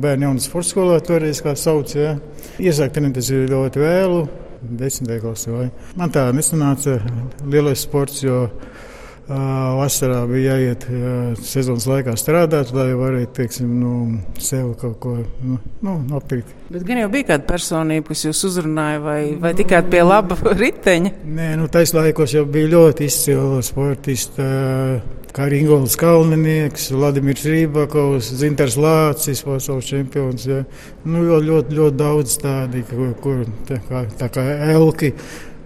bērnu 0.00 0.30
jaunas 0.30 0.48
sporta 0.48 0.70
skolā 0.70 0.96
toreiz, 1.04 1.42
kā 1.44 1.52
sauc. 1.58 1.92
Ja. 1.98 2.14
Iesākt 2.62 2.96
trenēties 2.96 3.30
ļoti 3.52 3.82
vēlu, 3.82 4.24
desmitajā 4.64 5.20
klasē. 5.24 5.68
Man 5.98 6.12
tā 6.14 6.28
nesanāca 6.36 6.96
lielais 7.44 7.82
sports, 7.84 8.22
jo 8.24 8.46
uh, 8.48 9.34
vasarā 9.80 10.22
bija 10.30 10.56
jāiet 10.56 10.86
uh, 10.88 11.42
sezonas 11.44 11.86
laikā 11.90 12.14
strādāt, 12.20 12.72
lai 12.76 12.90
varētu, 12.96 13.32
teiksim, 13.36 13.72
nu, 13.80 14.20
sev 14.40 14.72
kaut 14.80 14.96
ko 15.02 15.16
nu, 15.20 15.58
nu, 15.84 15.98
nopirkt. 16.08 16.54
Bet 16.72 16.86
gan 16.88 17.02
jau 17.02 17.10
bija 17.12 17.34
kāda 17.34 17.48
personība, 17.48 18.08
kas 18.12 18.24
jūs 18.28 18.44
uzrunāja, 18.50 19.02
vai, 19.04 19.18
vai 19.40 19.52
tikai 19.58 19.82
pie 19.90 20.04
laba 20.06 20.38
riteņa? 20.62 21.18
Nē, 21.24 21.50
nu, 21.60 21.68
taisa 21.72 22.06
jau 22.08 22.46
bija 22.48 22.72
ļoti 22.78 23.10
izcili 23.10 23.60
sportisti. 23.66 24.40
Uh, 24.40 25.23
kā 25.34 25.48
arī 25.48 25.62
Ingūns 25.64 25.96
Kalnieks, 25.98 26.90
Vladimirs 26.94 27.46
Rībakovs, 27.48 28.30
Zintars 28.40 28.76
Lācis, 28.80 29.42
pasaules 29.46 29.88
čempions. 29.88 30.46
Ja. 30.46 30.60
Nu, 31.06 31.24
ļoti, 31.26 31.48
ļoti, 31.50 31.80
ļoti 31.80 31.98
daudz 31.98 32.36
tādi, 32.42 32.84
kur, 32.90 33.10
kur 33.24 33.42
tā 33.68 33.80
kā, 33.88 34.04
tā 34.20 34.30
kā 34.34 34.46
elki 34.74 35.14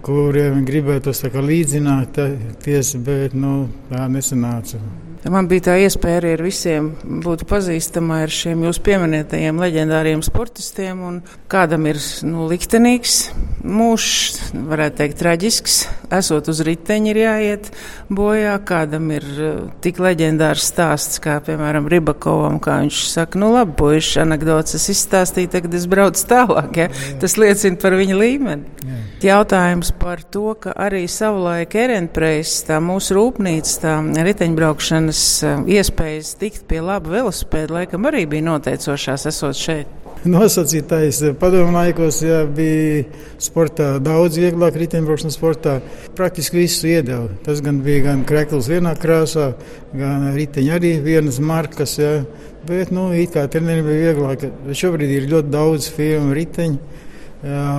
kuriem 0.05 0.65
gribētu 0.65 1.13
līdzināt, 1.45 2.23
tiesa, 2.65 2.99
bet 2.99 3.37
nu, 3.37 3.69
tā 3.91 4.09
nesanāca. 4.09 4.81
Man 5.27 5.49
bija 5.51 5.65
tā 5.67 5.75
iespēja 5.83 6.21
arī 6.21 6.33
ar 6.37 6.43
visiem 6.47 6.93
būt 7.25 7.43
pazīstamai 7.51 8.21
ar 8.29 8.33
šiem 8.33 8.63
jūsu 8.69 8.83
pieminētajiem 8.87 9.59
leģendāriem 9.59 10.23
sportistiem. 10.23 11.01
Kādam 11.51 11.89
ir 11.91 11.99
nu, 12.23 12.47
liktenīgs 12.51 13.17
mūžs, 13.67 14.53
varētu 14.55 15.01
teikt, 15.01 15.19
traģisks. 15.19 15.79
Esot 16.15 16.49
uz 16.49 16.63
riteņa, 16.65 17.11
ir 17.11 17.21
jāiet 17.25 17.71
bojā. 18.15 18.55
Kādam 18.69 19.11
ir 19.17 19.27
uh, 19.27 19.59
tik 19.85 19.99
leģendārs 20.03 20.71
stāsts, 20.71 21.19
kā 21.25 21.41
piemēram 21.45 21.91
Ribakovam, 21.91 22.61
kā 22.63 22.79
viņš 22.85 23.03
saka, 23.11 23.41
nu 23.43 23.51
labi, 23.57 23.75
puiši, 23.81 24.23
anekdotas 24.23 24.79
es 24.79 24.87
izstāstīju, 24.95 25.51
tagad 25.57 25.75
es 25.77 25.89
braucu 25.91 26.25
tālāk. 26.31 26.79
Ja? 26.79 26.89
Tas 27.21 27.37
liecina 27.41 27.81
par 27.83 27.99
viņa 27.99 28.23
līmeni. 28.23 28.79
Jā. 28.87 29.03
Jautājums 29.19 29.91
par 29.99 30.23
to, 30.23 30.55
ka 30.63 30.73
arī 30.79 31.03
savulaik 31.11 31.75
Erenpreis, 31.75 32.61
tā 32.69 32.79
mūsu 32.79 33.17
rūpnīca, 33.19 33.75
tā 33.83 33.97
riteņbraukšanas 34.29 35.08
eh, 35.47 35.63
iespējas 35.79 36.35
tikt 36.41 36.67
pie 36.69 36.83
laba 36.85 37.11
velosipēda, 37.13 37.81
laikam 37.81 38.09
arī 38.11 38.27
bija 38.29 38.45
noteicošās 38.51 39.27
esot 39.31 39.57
šeit. 39.59 39.95
nosacītais. 40.27 41.21
Padomu 41.39 41.73
laikos 41.77 42.21
jā, 42.25 42.43
bija 42.51 43.05
sportā 43.43 43.89
daudz 44.03 44.39
vieglāk, 44.41 44.77
riteņbraukšanas 44.83 45.39
sportā. 45.39 45.79
Praktiski 46.19 46.63
visu 46.63 46.91
iedeva. 46.91 47.29
Tas 47.47 47.63
gan 47.65 47.81
bija 47.85 48.09
gan 48.09 48.25
krekls 48.29 48.71
vienā 48.71 48.95
krāsā, 48.99 49.53
gan 49.95 50.31
riteņi 50.35 50.75
arī 50.75 50.93
vienas 51.05 51.41
markas. 51.41 51.97
Jā. 52.01 52.13
Bet, 52.69 52.93
nu, 52.93 53.09
it 53.17 53.33
kā 53.37 53.47
treneriem 53.49 53.87
bija 53.87 54.13
vieglāk. 54.13 54.49
Šobrīd 54.77 55.15
ir 55.15 55.29
ļoti 55.31 55.53
daudz 55.55 55.89
firmu 55.95 56.35
riteņu, 56.37 56.79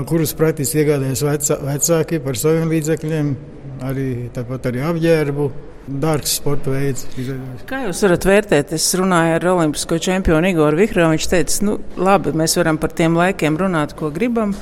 kurus 0.09 0.33
praktiski 0.39 0.83
iegādājas 0.83 1.25
vecā, 1.27 1.59
vecāki 1.67 2.21
par 2.23 2.39
saviem 2.39 2.71
līdzekļiem, 2.71 3.33
arī 3.85 4.07
tāpat 4.33 4.71
arī 4.71 4.87
apģērbu 4.87 5.51
dārgs 6.03 6.35
sporta 6.39 6.73
veids. 6.73 7.07
Kā 7.69 7.83
jūs 7.87 8.03
varat 8.05 8.27
vērtēt? 8.29 8.73
Es 8.77 8.87
runāju 8.99 9.35
ar 9.37 9.47
olimpisko 9.53 9.99
čempionu 10.03 10.51
Igoru 10.51 10.79
Vikrovu. 10.79 11.15
Viņš 11.15 11.27
teica, 11.31 11.57
nu, 11.67 11.77
labi, 11.99 12.35
mēs 12.37 12.57
varam 12.59 12.79
par 12.81 12.93
tiem 12.95 13.17
laikiem 13.17 13.57
runāt, 13.59 13.95
ko 13.99 14.11
gribam. 14.13 14.53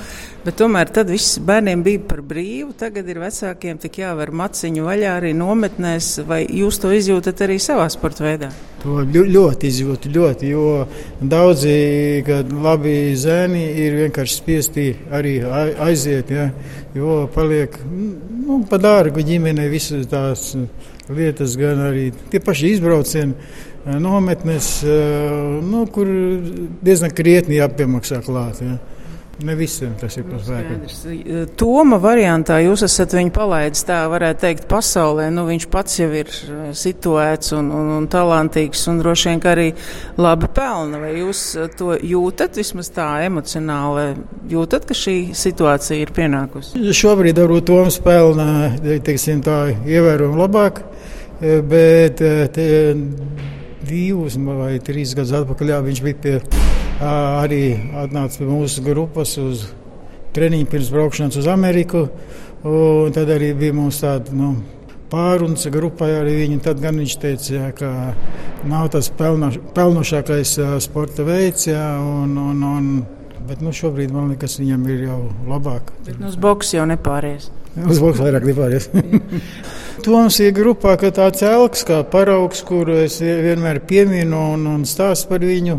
Bet 0.48 0.56
tomēr 0.62 0.88
tad 0.96 1.10
viss 1.12 1.42
bērniem 1.44 1.82
bija 1.84 2.00
par 2.08 2.22
brīvu. 2.24 2.70
Tagad 2.80 3.10
ir 3.12 3.18
vecākiem 3.20 3.82
tik 3.84 3.98
jāver 4.00 4.30
maciņu 4.32 4.86
vaļā 4.86 5.18
arī 5.18 5.34
nometnēs. 5.36 6.22
Vai 6.24 6.46
jūs 6.46 6.80
to 6.80 6.94
izjūtat 6.96 7.44
arī 7.44 7.58
savā 7.60 7.90
sporta 7.92 8.24
veidā? 8.24 8.54
To 8.80 9.02
ļoti 9.04 9.68
izjūtu, 9.68 10.14
ļoti. 10.16 10.54
Jo 10.54 10.86
daudzi 11.20 11.76
labi 12.64 12.96
zēni 13.20 13.66
ir 13.84 14.00
vienkārši 14.06 14.40
spiesti 14.40 14.88
arī 15.12 15.36
aiziet. 15.90 16.32
Ja, 16.32 16.48
jo 16.96 17.26
paliek 17.36 17.76
nu, 17.92 18.64
pa 18.72 18.80
dārgu 18.80 19.28
ģimenei 19.28 19.68
visas 19.68 20.08
tās 20.08 20.54
lietas, 21.12 21.60
gan 21.60 21.90
arī 21.92 22.14
tie 22.32 22.40
paši 22.40 22.78
izbraucieni, 22.78 23.36
nometnes, 24.00 24.78
eh, 24.88 25.40
nu, 25.60 25.90
kur 25.92 26.08
diezgan 26.88 27.12
krietni 27.12 27.60
jāpiemaksā 27.60 28.24
klāt. 28.24 28.64
Ja. 28.64 28.80
Ne 29.46 29.54
visiem 29.54 29.92
tas 30.02 30.16
ir 30.18 30.26
par 30.26 30.40
spēku. 30.42 31.44
Toma 31.60 32.00
variantā 32.02 32.58
jūs 32.64 32.82
esat 32.88 33.14
viņu 33.14 33.30
palaidis 33.36 33.84
tā, 33.86 34.00
varētu 34.10 34.42
teikt, 34.42 34.66
pasaulē. 34.72 35.28
Nu, 35.34 35.44
viņš 35.46 35.68
pats 35.74 36.00
jau 36.00 36.08
ir 36.10 36.32
eh, 36.32 36.72
situēts 36.74 37.54
un, 37.58 37.70
un, 37.70 37.92
un 38.00 38.08
talantīgs 38.10 38.88
un 38.90 39.04
droši 39.04 39.30
vien 39.30 39.44
arī 39.52 39.68
labi 40.18 40.50
pelna. 40.58 41.02
Vai 41.04 41.14
jūs 41.20 41.44
to 41.78 41.94
jūtat 42.02 42.58
vismaz 42.58 42.90
tā 42.96 43.12
emocionāli? 43.28 44.08
Jūtat, 44.50 44.90
ka 44.90 44.98
šī 44.98 45.18
situācija 45.38 46.02
ir 46.02 46.14
pienākusi? 46.18 46.82
Šobrīd 46.98 47.38
varbūt 47.38 47.70
Toms 47.70 48.02
pelna, 48.02 48.72
teiksim 48.82 49.46
tā, 49.46 49.68
ievērojami 49.86 50.42
labāk. 50.42 50.82
Bet 51.70 52.24
divus 53.88 54.38
vai 54.42 54.78
trīs 54.84 55.14
gadus 55.14 55.36
atpakaļ 55.44 55.76
jā, 55.76 55.82
viņš 55.86 56.04
bija 56.08 56.22
pie, 56.24 56.38
arī 57.02 57.64
atnāca 58.04 58.42
pie 58.42 58.48
mūsu 58.50 58.84
grupas 58.86 59.36
uz 59.42 59.68
treniņu 60.38 60.70
pirms 60.72 60.90
braukšanas 60.94 61.38
uz 61.42 61.50
Ameriku. 61.52 62.08
Tad 63.14 63.30
arī 63.32 63.54
bija 63.58 63.76
mums 63.78 64.02
tāda 64.02 64.34
nu, 64.36 64.56
pārunas 65.12 65.68
grupai 65.72 66.10
arī 66.18 66.36
viņu. 66.42 66.62
Tad 66.66 66.82
gan 66.84 66.98
viņš 67.00 67.18
teica, 67.22 67.52
jā, 67.54 67.68
ka 67.78 67.92
nav 68.68 68.90
tas 68.96 69.12
pelno, 69.18 69.52
pelnošākais 69.78 70.58
sporta 70.84 71.26
veids. 71.28 71.70
Jā, 71.70 71.86
un, 72.02 72.34
un, 72.42 72.66
un, 72.66 72.90
bet 73.48 73.62
nu, 73.64 73.74
šobrīd 73.76 74.12
man 74.14 74.34
liekas, 74.34 74.58
viņam 74.62 74.90
ir 74.92 75.08
jau 75.08 75.22
labāk. 75.48 75.94
Bet 76.08 76.20
nu, 76.20 76.32
uz 76.32 76.40
boks 76.42 76.74
jau 76.78 76.88
nepāries. 76.90 77.52
Uz 77.92 78.00
boks 78.02 78.18
vairāk 78.18 78.42
nepāries. 78.48 78.88
Toms 80.06 80.40
ir 80.42 80.54
grupā, 80.58 80.96
ka 80.98 81.12
tāds 81.14 81.44
elks 81.46 81.84
kā 81.86 82.00
paraugs, 82.10 82.64
kuru 82.66 82.96
es 83.04 83.20
vienmēr 83.22 83.84
pieminu 83.86 84.40
un, 84.56 84.66
un 84.72 84.86
stāstu 84.90 85.30
par 85.30 85.46
viņu. 85.46 85.78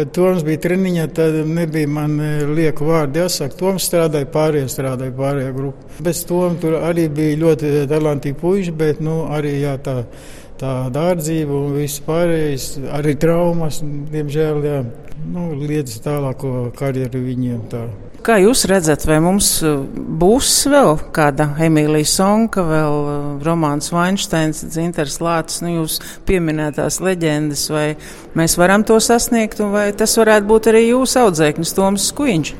Kad 0.00 0.14
Toms 0.16 0.44
bija 0.46 0.56
treniņā, 0.64 1.02
tad 1.12 1.34
nebija 1.44 1.88
man 1.92 2.14
e, 2.24 2.28
lieku 2.48 2.86
vārdu 2.88 3.20
jāsaka. 3.20 3.52
Toms 3.58 3.84
strādāja 3.84 4.24
pārējie, 4.32 4.70
strādāja 4.72 5.12
pārējā 5.18 5.50
grupā. 5.52 5.90
Bez 6.06 6.22
Toma 6.24 6.56
tur 6.62 6.78
arī 6.78 7.04
bija 7.12 7.36
ļoti 7.42 7.72
talantīgi 7.90 8.38
puiši, 8.40 8.72
bet 8.80 9.02
nu, 9.04 9.18
arī 9.28 9.58
jā, 9.60 9.74
tā, 9.84 9.98
tā 10.62 10.72
dārdzība 10.94 11.52
un 11.52 11.76
viss 11.76 12.00
pārējais, 12.06 12.70
arī 12.96 13.12
traumas, 13.20 13.82
diemžēl, 14.14 14.64
jā, 14.70 14.80
nu, 15.28 15.50
liedz 15.58 15.98
tālāko 16.04 16.70
karjeru 16.76 17.24
viņiem. 17.24 17.66
Tā. 17.72 17.88
Kā 18.20 18.34
jūs 18.36 18.66
redzat, 18.68 19.06
vai 19.08 19.16
mums 19.24 19.46
uh, 19.64 19.78
būs 20.20 20.52
vēl 20.68 20.98
kāda 21.16 21.46
Emīlija 21.64 22.08
Sonka, 22.10 22.60
vēl 22.68 22.96
uh, 23.00 23.20
Romāns 23.46 23.88
Vainsteins, 23.94 24.60
Dzinters 24.66 25.16
Lācis, 25.24 25.62
nu 25.64 25.78
jūs 25.78 25.96
pieminētās 26.28 27.00
leģendas, 27.00 27.64
vai 27.72 27.86
mēs 28.36 28.58
varam 28.60 28.84
to 28.84 28.98
sasniegt, 29.00 29.62
un 29.64 29.72
vai 29.72 29.86
tas 29.96 30.18
varētu 30.20 30.50
būt 30.50 30.68
arī 30.68 30.90
jūsu 30.90 31.22
audzēknis 31.22 31.72
Toms 31.78 32.10
Skuiņš? 32.12 32.52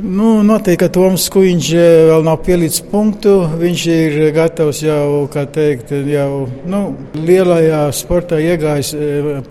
Nu, 0.00 0.30
noteikti, 0.44 0.80
ka 0.86 0.88
Toms 0.96 1.28
Skuiņš 1.28 1.68
uh, 1.76 1.84
vēl 2.14 2.24
nav 2.24 2.40
pielicis 2.48 2.80
punktu. 2.88 3.36
Viņš 3.60 3.84
ir 3.92 4.18
gatavs 4.36 4.80
jau, 4.84 5.26
kā 5.32 5.44
teikt, 5.44 5.92
jau 6.08 6.46
nu, 6.72 6.82
lielajā 7.20 7.84
sportā 7.96 8.40
iegājis 8.40 8.94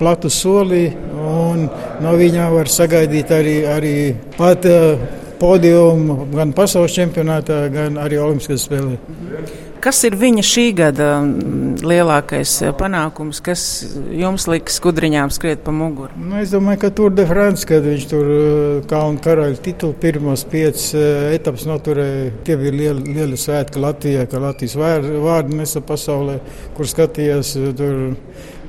platu 0.02 0.34
solī, 0.34 0.88
un 1.52 1.68
no 2.04 2.16
viņa 2.18 2.50
var 2.54 2.72
sagaidīt 2.72 3.32
arī, 3.36 3.60
arī 3.70 3.96
pat 4.38 4.66
podiumu 5.40 6.25
gan 6.34 6.56
pasaules 6.56 6.96
čempionātā, 6.96 7.66
gan 7.74 8.02
arī 8.02 8.20
Olimpiskajās 8.24 8.68
spēlēs. 8.70 9.62
Kas 9.86 10.00
ir 10.08 10.16
viņa 10.18 10.42
šī 10.42 10.64
gada 10.74 11.08
mm, 11.22 11.84
lielākais 11.86 12.54
eh, 12.66 12.72
panākums, 12.74 13.38
kas 13.46 13.62
jums 14.18 14.48
liks 14.50 14.80
skudriņām 14.80 15.30
skriet 15.36 15.62
pa 15.62 15.70
muguru? 15.75 16.10
Nu, 16.18 16.40
es 16.42 16.50
domāju, 16.56 16.80
ka 16.82 16.90
Tour 16.98 17.14
de 17.14 17.28
France, 17.30 17.68
kad 17.70 17.86
viņš 17.86 18.08
tur 18.10 18.32
eh, 18.34 18.80
kalnu 18.90 19.22
karaļa 19.22 19.62
titulu 19.68 19.94
pirmos 20.02 20.42
piecas 20.50 20.88
eh, 20.98 21.36
etapas 21.36 21.68
noturēja, 21.70 22.32
tie 22.48 22.58
bija 22.64 22.74
lieli, 22.80 23.14
lieli 23.20 23.38
svētki 23.38 23.84
Latvijā, 23.84 24.25
ka 24.32 24.42
Latvijas 24.42 24.74
vārdu 24.82 25.60
nesa 25.60 25.84
pasaulē, 25.86 26.40
kur 26.74 26.90
skatījās 26.90 27.54
tur 27.78 28.16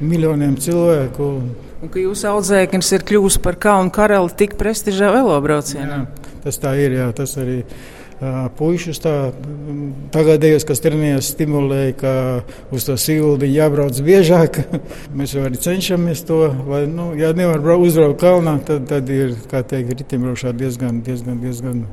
miljoniem 0.05 0.59
cilvēku. 0.61 1.31
Un 1.85 1.93
ka 1.93 2.01
jūsu 2.01 2.31
audzēknis 2.31 2.89
ir 2.97 3.05
kļuvis 3.05 3.37
par 3.45 3.59
kalnu 3.61 3.93
karali 3.93 4.33
tik 4.39 4.57
prestižā 4.61 5.11
velobraucienā. 5.13 6.01
Jā. 6.07 6.33
Tas 6.47 6.61
tā 6.63 6.73
ir, 6.81 6.95
jā, 6.97 7.09
tas 7.17 7.35
arī 7.43 7.59
uh, 7.67 8.47
puišus 8.57 9.01
tā 9.05 9.15
tagadējos, 10.15 10.65
kas 10.69 10.81
trenējās, 10.85 11.33
stimulēja, 11.35 11.97
ka 12.01 12.13
uz 12.73 12.87
to 12.89 12.97
sildi 13.01 13.51
jābrauc 13.53 13.99
biežāk. 14.07 14.63
Mēs 15.19 15.37
jau 15.37 15.45
arī 15.45 15.61
cenšamies 15.61 16.25
to, 16.29 16.41
lai, 16.71 16.87
nu, 16.89 17.11
ja 17.19 17.35
nevar 17.37 17.61
uzbraukt 17.77 18.23
kalnā, 18.23 18.57
tad, 18.65 18.89
tad 18.89 19.13
ir, 19.13 19.37
kā 19.51 19.61
teikt, 19.67 19.99
ritimbraukšā 20.01 20.55
diezgan, 20.57 21.03
diezgan, 21.05 21.43
diezgan 21.45 21.85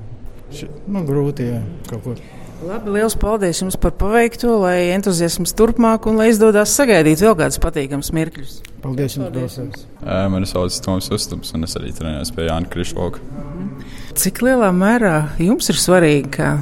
nu, 0.88 1.04
grūti, 1.10 1.50
jā, 1.50 1.60
kaut 1.90 2.08
ko. 2.08 2.18
Labi, 2.64 2.94
liels 2.96 3.16
paldies 3.20 3.60
jums 3.60 3.76
par 3.80 3.92
paveikto, 4.00 4.54
lai 4.62 4.94
entuziasms 4.94 5.52
turpmāk 5.60 6.06
un 6.08 6.20
lai 6.22 6.30
izdodas 6.32 6.72
sagaidīt 6.78 7.20
vēl 7.24 7.36
kādus 7.36 7.60
patīkamus 7.60 8.14
mirkļus. 8.16 8.54
Paldies 8.84 9.18
jums! 9.18 9.26
Paldies 9.26 9.58
jums. 9.60 9.82
Mani 10.32 10.48
sauc 10.48 10.78
Toms 10.86 11.10
Ustups 11.12 11.52
un 11.58 11.68
es 11.68 11.76
arī 11.80 11.92
trenējos 11.96 12.32
pie 12.36 12.48
Jāna 12.48 12.70
Krišvoka. 12.72 13.20
Cik 14.16 14.44
lielā 14.46 14.70
mērā 14.76 15.16
jums 15.42 15.68
ir 15.74 15.80
svarīgi, 15.82 16.30
ka 16.38 16.54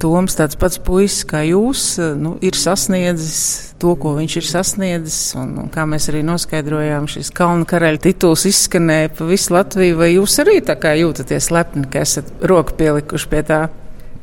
Toms, 0.00 0.38
tāds 0.38 0.56
pats 0.60 0.80
puisis 0.80 1.26
kā 1.28 1.42
jūs, 1.44 1.84
nu, 2.16 2.36
ir 2.46 2.56
sasniedzis 2.56 3.74
to, 3.82 3.96
ko 4.00 4.14
viņš 4.16 4.38
ir 4.40 4.46
sasniedzis? 4.46 5.18
Un, 5.40 5.56
un 5.64 5.68
kā 5.74 5.84
mēs 5.90 6.08
arī 6.12 6.22
noskaidrojām, 6.24 7.10
šis 7.10 7.32
kalnu 7.36 7.68
karaļa 7.68 8.00
tituls 8.06 8.46
izskanēja 8.48 9.12
pa 9.18 9.28
visu 9.28 9.56
Latviju, 9.58 9.98
vai 10.00 10.12
jūs 10.14 10.38
arī 10.40 10.60
tā 10.64 10.78
kā 10.80 10.94
jūtaties 11.02 11.50
lepni, 11.52 11.84
ka 11.90 12.06
esat 12.06 12.32
roku 12.48 12.78
pielikuši 12.80 13.32
pie 13.34 13.44
tā? 13.50 13.60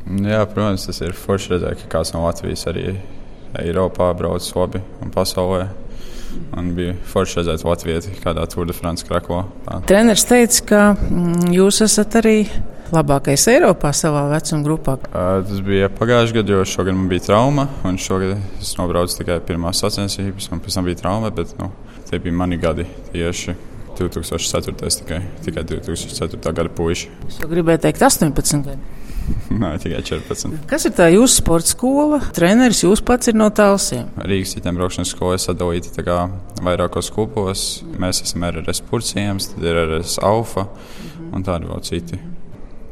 Jā, 0.07 0.45
protams, 0.47 0.85
tas 0.87 1.01
ir 1.03 1.15
forši 1.17 1.55
redzēt, 1.55 1.81
ka 1.83 1.97
kāds 1.97 2.13
no 2.15 2.23
Latvijas 2.23 2.63
arī 2.69 2.95
Eiropā 3.59 4.07
brauc 4.15 4.45
labi 4.55 4.81
un 5.03 5.11
pasaulē. 5.11 5.67
Man 6.53 6.71
bija 6.77 6.93
forši 7.11 7.41
redzēt 7.41 7.65
Latviju 7.67 8.15
kādā 8.23 8.45
Tour 8.51 8.67
de 8.69 8.75
France 8.77 9.05
krako. 9.07 9.43
Treneris 9.89 10.27
teica, 10.27 10.63
ka 10.69 10.81
mm, 10.95 11.51
jūs 11.55 11.81
esat 11.83 12.19
arī 12.21 12.37
labākais 12.93 13.47
Eiropā 13.51 13.91
savā 13.95 14.27
vecuma 14.31 14.63
grupā. 14.63 14.97
Uh, 15.09 15.41
tas 15.47 15.63
bija 15.65 15.89
pagājušajā 15.91 16.39
gadā, 16.39 16.55
jo 16.55 16.67
šogad 16.71 16.95
man 16.95 17.09
bija 17.11 17.25
trauma. 17.27 17.67
Šogad 17.99 18.37
es 18.61 18.75
nobraucu 18.79 19.17
tikai 19.19 19.41
pirmās 19.47 19.81
sacensības, 19.83 20.51
un 20.53 20.63
pēc 20.63 20.77
tam 20.79 20.87
bija 20.87 21.01
trauma. 21.01 21.33
Bet 21.35 21.55
nu, 21.59 21.71
tie 22.07 22.21
bija 22.23 22.37
mani 22.43 22.59
gadi 22.61 22.87
tieši. 23.11 23.57
2004. 23.97 24.75
tikai, 25.01 25.23
tikai 25.41 25.63
2004. 25.65 26.37
gada 26.53 26.69
puiši. 26.69 27.09
Jūs 27.25 27.39
gribējāt 27.49 27.87
teikt 27.87 28.03
18 28.05 28.61
gadu? 28.67 28.96
Nē, 29.61 29.73
tikai 29.81 30.01
14. 30.05 30.55
Kas 30.69 30.87
ir 30.87 30.93
tā 30.97 31.09
jūsu 31.11 31.41
sporta 31.41 31.71
skola? 31.71 32.19
Treneris 32.35 32.83
jūs 32.83 33.03
pats 33.05 33.31
ir 33.31 33.37
no 33.37 33.49
tālsiem. 33.53 34.09
Rīgas 34.27 34.55
citiem 34.55 34.79
braukšanas 34.79 35.13
skolas 35.15 35.47
sadalīta 35.47 36.05
vairākos 36.63 37.11
kopos. 37.15 37.67
Mēs 37.99 38.23
esam 38.25 38.47
RRS 38.47 38.83
Purcījums, 38.89 39.51
tad 39.53 39.67
ir 39.67 39.79
RRS 39.83 40.17
Alfa 40.25 40.67
un 41.31 41.45
tādi 41.47 41.69
vēl 41.69 41.85
citi. 41.85 42.19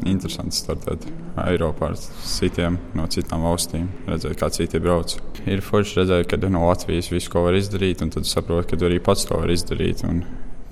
Interesanti 0.05 0.57
startēt 0.57 1.05
Eiropā 1.45 1.93
ar 1.93 1.95
citiem 1.97 2.75
no 2.97 3.05
citām 3.11 3.45
valstīm, 3.47 3.87
redzēt, 4.09 4.35
kā 4.41 4.49
citi 4.53 4.81
brauc. 4.83 5.15
Ir 5.47 5.63
forši 5.63 6.01
redzēt, 6.01 6.27
ka 6.29 6.39
no 6.51 6.65
Latvijas 6.67 7.07
visu 7.13 7.31
ko 7.31 7.45
var 7.47 7.55
izdarīt, 7.57 8.03
un 8.03 8.11
tad 8.13 8.27
saprot, 8.27 8.67
ka 8.69 8.79
arī 8.85 8.99
pats 9.03 9.23
to 9.29 9.39
var 9.39 9.53
izdarīt. 9.53 10.03
Un 10.07 10.25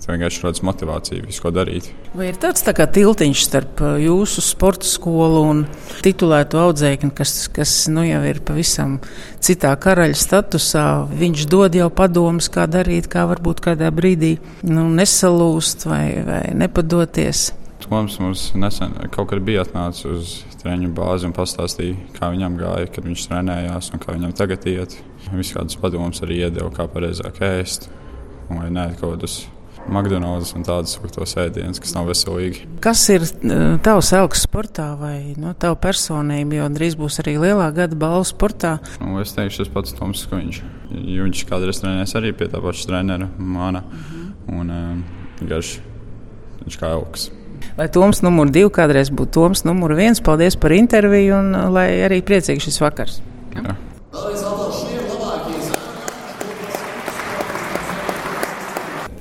Tā 0.03 0.11
vienkārši 0.11 0.41
rodas 0.43 0.63
motivācija 0.67 1.23
visu 1.23 1.45
ko 1.45 1.49
darīt. 1.55 1.85
Vai 2.11 2.25
ir 2.27 2.39
tāds 2.41 2.65
tā 2.65 2.73
tiltiņš 2.75 3.43
starp 3.45 3.79
uh, 3.79 3.93
jūsu 4.03 4.43
sporta 4.43 4.83
skolu 4.83 5.43
un 5.47 5.61
titulēto 6.03 6.59
audzēkni, 6.59 7.13
kas, 7.15 7.47
kas 7.53 7.75
nu 7.87 8.03
jau 8.03 8.19
ir 8.27 8.41
pavisam 8.43 8.97
citā 9.39 9.71
karaļa 9.79 10.19
statusā? 10.19 10.85
Viņš 11.07 11.45
dod 11.47 11.79
jau 11.79 11.87
padomus, 11.87 12.51
kā 12.51 12.67
darīt, 12.67 13.07
kā 13.07 13.23
varbūt 13.31 13.63
kādā 13.63 13.93
brīdī 13.95 14.33
nu, 14.67 14.89
nesalūst 14.91 15.87
vai, 15.87 16.05
vai 16.27 16.43
nepadoties. 16.51 17.53
Toms 17.87 18.19
mums 18.19 18.45
nesen 18.59 18.95
kaut 19.13 19.31
kad 19.31 19.43
bija 19.43 19.63
atnācis 19.63 20.05
uz 20.11 20.35
treniņu 20.59 20.91
bāzi 20.99 21.27
un 21.29 21.35
pastāstīja, 21.35 21.95
kā 22.19 22.31
viņam 22.35 22.59
gāja, 22.59 22.91
kad 22.91 23.07
viņš 23.07 23.27
trenējās 23.31 23.91
un 23.95 24.03
kā 24.03 24.15
viņam 24.15 24.35
tagad 24.35 24.67
iet. 24.71 24.99
Viņš 25.31 25.55
kādus 25.55 25.79
padomus 25.79 26.23
arī 26.25 26.43
iedeva, 26.43 26.71
kā 26.75 26.91
pareizāk 26.91 27.39
ēst 27.43 27.87
vai 28.49 28.67
nē, 28.73 28.93
kaut 28.99 29.17
kādus 29.17 29.43
McDonald's 29.89 30.53
un 30.55 30.63
tādas 30.65 30.95
tos 31.13 31.35
ēdienas, 31.39 31.81
kas 31.83 31.93
nav 31.95 32.07
veselīgi. 32.11 32.63
Kas 32.83 33.03
ir 33.13 33.25
uh, 33.25 33.75
tavs 33.83 34.13
augs 34.17 34.45
sportā 34.47 34.93
vai 34.99 35.33
no 35.39 35.53
tava 35.59 35.77
personība, 35.83 36.61
jo 36.61 36.69
drīz 36.73 36.97
būs 36.99 37.19
arī 37.23 37.35
lielā 37.41 37.69
gada 37.75 37.97
balva 37.99 38.23
sportā? 38.27 38.77
Nu, 39.01 39.17
es 39.21 39.35
teikšu, 39.35 39.65
tas 39.65 39.73
pats 39.73 39.95
Toms 39.97 40.23
Skuņš. 40.27 40.61
Viņš 40.93 41.45
kādreiz 41.49 41.81
trenēs 41.83 42.15
arī 42.19 42.33
pie 42.37 42.49
tā 42.51 42.61
paša 42.63 42.89
trenera, 42.91 43.29
mana. 43.37 43.83
Mm 43.83 44.03
-hmm. 44.03 44.59
Un 44.59 44.69
um, 44.69 45.03
garš, 45.47 45.79
viņš 46.65 46.79
kā 46.79 46.93
augs. 46.93 47.31
Lai 47.77 47.87
Toms 47.89 48.21
numur 48.21 48.51
divi 48.51 48.69
kādreiz 48.69 49.09
būtu 49.11 49.31
Toms 49.31 49.63
numur 49.63 49.95
viens, 49.95 50.21
paldies 50.21 50.55
par 50.55 50.71
interviju 50.71 51.39
un 51.39 51.51
lai 51.73 51.89
arī 52.05 52.21
priecīgs 52.21 52.63
šis 52.63 52.81
vakars. 52.81 53.21
Ja? 53.55 53.61
Jā. 53.61 54.52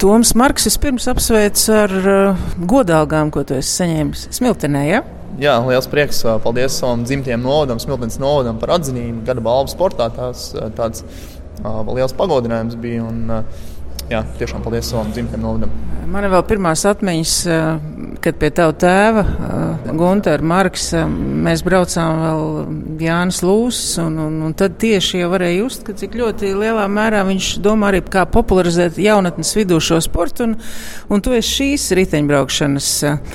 Toms 0.02 0.32
Marks 0.34 0.64
vispirms 0.66 1.04
apsveic 1.06 1.60
ar 1.70 1.92
uh, 1.94 2.46
godalgām, 2.66 3.28
ko 3.30 3.44
tu 3.46 3.54
esi 3.54 3.70
saņēmis 3.70 4.24
Smiltenē. 4.34 4.80
Ja? 4.88 4.98
Jā, 5.38 5.52
liels 5.62 5.86
prieks. 5.92 6.24
Paldies 6.42 6.74
savam 6.80 7.04
dzimtajam 7.06 7.44
novadam, 7.46 7.78
Smiltenes 7.78 8.18
novadam 8.18 8.58
par 8.58 8.72
atzinību. 8.80 9.20
Gada 9.28 9.44
balvu 9.46 9.70
sportā 9.70 10.08
tās 10.10 10.48
tāds 10.74 11.04
uh, 11.06 11.86
liels 11.94 12.16
pagodinājums 12.18 12.74
bija. 12.82 13.04
Un, 13.06 13.30
uh, 13.30 13.70
jā, 14.12 14.22
tiešām 14.40 14.64
paldies 14.64 14.92
savam 14.92 15.10
dzimtajam 15.14 15.48
novadam. 15.48 15.80
Man 16.12 16.26
ir 16.26 16.32
vēl 16.34 16.42
pirmās 16.44 16.82
atmiņas, 16.84 17.34
kad 18.20 18.36
pie 18.36 18.48
tava 18.52 18.74
tēva, 18.76 19.22
Gunter 19.96 20.42
Marks, 20.44 20.90
mēs 21.46 21.62
braucām 21.64 22.18
vēl 22.20 22.42
Jānis 23.00 23.38
Lūsis, 23.40 23.94
un, 24.02 24.18
un, 24.20 24.34
un 24.44 24.52
tad 24.58 24.74
tieši 24.82 25.22
jau 25.22 25.30
varēja 25.32 25.62
just, 25.62 25.86
ka 25.86 25.94
cik 25.96 26.18
ļoti 26.20 26.50
lielā 26.58 26.84
mērā 26.92 27.22
viņš 27.28 27.48
domā 27.64 27.88
arī 27.92 28.02
kā 28.12 28.26
popularizēt 28.28 28.98
jaunatnes 29.00 29.54
vidū 29.56 29.78
šo 29.80 30.00
sportu, 30.04 30.50
un, 30.50 30.56
un 31.08 31.24
tu 31.24 31.32
esi 31.38 31.54
šīs 31.62 31.86
riteņbraukšanas 32.02 32.90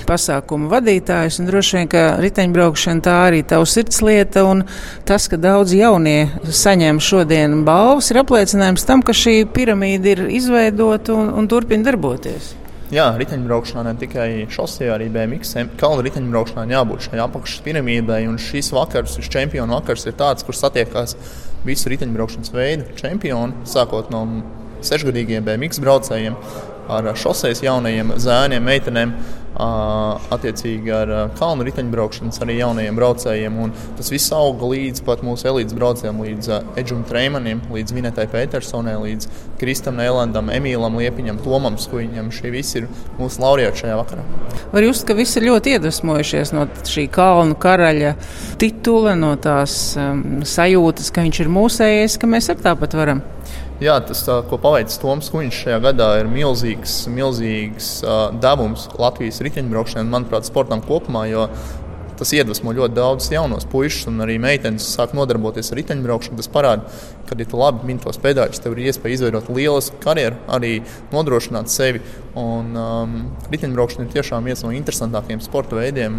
pasākuma 0.09 0.69
vadītājs, 0.75 1.39
un 1.41 1.49
droši 1.49 1.79
vien, 1.79 1.89
ka 1.95 2.05
riteņbraukšana 2.21 3.05
tā 3.07 3.17
arī 3.29 3.41
tavs 3.47 3.73
sirdslieta, 3.79 4.45
un 4.45 4.65
tas, 5.07 5.25
ka 5.31 5.39
daudz 5.41 5.73
jaunie 5.77 6.29
saņem 6.45 7.01
šodien 7.01 7.61
balvas, 7.67 8.11
ir 8.13 8.21
apliecinājums 8.21 8.85
tam, 8.85 9.01
ka 9.01 9.17
šī 9.17 9.39
piramīda 9.55 10.13
ir 10.13 10.23
izveidota 10.27 10.66
un, 10.73 11.33
un 11.37 11.47
turpina 11.47 11.87
darboties. 11.87 12.53
Jā, 12.87 13.09
riteņbraukšanā 13.19 13.81
ne 13.83 13.93
tikai 13.99 14.27
šosejā, 14.47 14.93
arī 14.95 15.09
BMX. 15.11 15.57
Kalnu 15.79 16.05
riteņbraukšanā 16.05 16.71
jābūt 16.71 17.09
šai 17.09 17.19
apakšas 17.25 17.65
piramīdai. 17.65 18.21
Un 18.29 18.37
šis 18.39 18.71
vakars, 18.71 19.17
šis 19.19 19.27
čempionu 19.33 19.75
vakars, 19.75 20.05
ir 20.07 20.15
tāds, 20.15 20.45
kur 20.47 20.55
satiekās 20.55 21.17
visu 21.67 21.91
riteņbraukšanas 21.91 22.53
veidu 22.55 22.87
čempioni, 22.95 23.67
sākot 23.67 24.07
no 24.13 24.23
sešgadīgiem 24.87 25.43
BMX 25.43 25.81
braucējiem, 25.83 26.37
ar 26.89 27.11
šoseis 27.17 27.63
jaunajiem 27.65 28.15
zēniem, 28.21 28.63
meitenēm, 28.63 29.13
attiecīgi 29.57 30.91
ar 30.93 31.11
kalnu 31.37 31.65
riteņbraukšanas 31.65 32.41
arī 32.45 32.59
jaunajiem 32.59 32.97
braucējiem. 32.97 33.55
Un 33.63 33.73
tas 33.97 34.11
viss 34.13 34.33
auga 34.35 34.69
līdz 34.69 35.01
pat 35.07 35.23
mūsu 35.25 35.49
elites 35.49 35.75
braucējiem, 35.77 36.19
līdz 36.27 36.51
Edžam 36.77 37.03
Treimanim, 37.09 37.63
līdz 37.73 37.95
Vinetai 37.95 38.27
Petersonai, 38.29 38.97
līdz 39.01 39.29
Kristam 39.57 39.97
Nēlandam, 39.97 40.51
Emīlam 40.53 40.99
Liepiņam, 41.01 41.41
Tomam 41.45 41.79
Skuiņam. 41.81 42.29
Šie 42.35 42.53
visi 42.53 42.83
ir 42.83 42.89
mūsu 43.17 43.41
laureāti 43.41 43.81
šajā 43.83 43.97
vakarā. 43.97 44.25
Var 44.75 44.85
just, 44.85 45.07
ka 45.07 45.17
visi 45.17 45.39
ir 45.41 45.49
ļoti 45.49 45.77
iedvesmojušies 45.77 46.53
no 46.53 46.67
šī 46.85 47.07
kalnu 47.13 47.57
karaļa 47.61 48.13
titula, 48.61 49.15
no 49.17 49.33
tās 49.41 49.95
um, 49.97 50.43
sajūtas, 50.45 51.09
ka 51.13 51.25
viņš 51.25 51.41
ir 51.41 51.53
mūsējais, 51.57 52.19
ka 52.21 52.29
mēs 52.29 52.51
arī 52.53 52.67
tāpat 52.69 52.97
varam. 52.99 53.25
Jā, 53.77 53.99
tas, 54.01 54.23
ko 54.49 54.57
paveicis 54.57 54.97
Toms 54.97 55.27
Kuņš 55.29 55.57
šajā 55.61 55.81
gadā, 55.83 56.07
ir 56.17 56.29
milzīgs, 56.31 57.03
milzīgs 57.13 57.91
devums 58.41 58.87
Latvijas 58.97 59.37
riteņbraukšanai 59.45 60.01
un, 60.01 60.15
manuprāt, 60.15 60.47
sportam 60.49 60.81
kopumā. 60.81 61.27
Tas 62.17 62.31
iedvesmo 62.33 62.71
ļoti 62.73 62.95
daudzus 62.97 63.29
jaunos 63.29 63.67
puikas, 63.69 64.07
un 64.09 64.23
arī 64.25 64.39
meitenes 64.41 64.87
sāk 64.95 65.11
nodarboties 65.13 65.69
ar 65.69 65.77
riteņbraukšanu. 65.77 66.39
Tas 66.39 66.49
parāda, 66.49 66.89
ka, 67.29 67.37
ja 67.37 67.45
tu 67.45 67.59
labi 67.61 67.85
mini 67.85 68.01
tos 68.01 68.17
pedāļus, 68.23 68.63
tev 68.63 68.73
ir 68.73 68.87
iespēja 68.87 69.19
izveidot 69.19 69.51
lielisku 69.53 69.99
karjeru, 70.01 70.39
arī 70.49 70.79
nodrošināt 71.13 71.69
sevi. 71.69 72.01
Un, 72.33 72.73
um, 72.73 73.13
riteņbraukšana 73.53 74.07
ir 74.07 74.15
tiešām 74.15 74.49
viens 74.49 74.65
no 74.65 74.73
interesantākajiem 74.73 75.45
sporta 75.45 75.77
veidiem. 75.77 76.17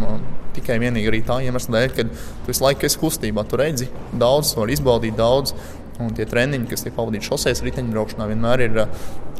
Tikai 0.54 0.78
vienīgi 0.78 1.10
arī 1.10 1.24
tā 1.26 1.40
iemesla 1.42 1.74
dēļ, 1.74 1.90
ka 1.96 2.06
tu 2.06 2.52
visu 2.52 2.62
laiku 2.68 2.86
esi 2.86 3.02
kustībā. 3.02 3.42
Tu 3.50 3.58
redzi 3.58 3.90
daudz, 4.14 4.54
vari 4.58 4.78
izbaudīt 4.78 5.18
daudz. 5.18 5.56
Un 5.98 6.12
tie 6.14 6.26
treniņi, 6.30 6.68
kas 6.70 6.84
tiek 6.86 6.94
pavadīti 6.94 7.26
šoseis 7.26 7.64
riteņbraukšanā, 7.66 8.28
vienmēr 8.30 8.62
ir 8.68 8.76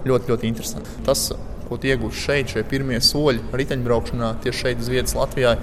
ļoti, 0.09 0.33
ļoti 0.33 0.49
interesanti. 0.49 0.97
Tas, 1.07 1.29
ko 1.69 1.79
iegūst 1.79 2.25
šeit, 2.25 2.55
šie 2.55 2.65
pirmie 2.67 2.99
soļi 3.05 3.45
riteņbraukšanā, 3.61 4.33
tieši 4.43 4.65
šeit 4.65 4.83
uz 4.83 4.91
vietas 4.91 5.15
Latvijā, 5.19 5.55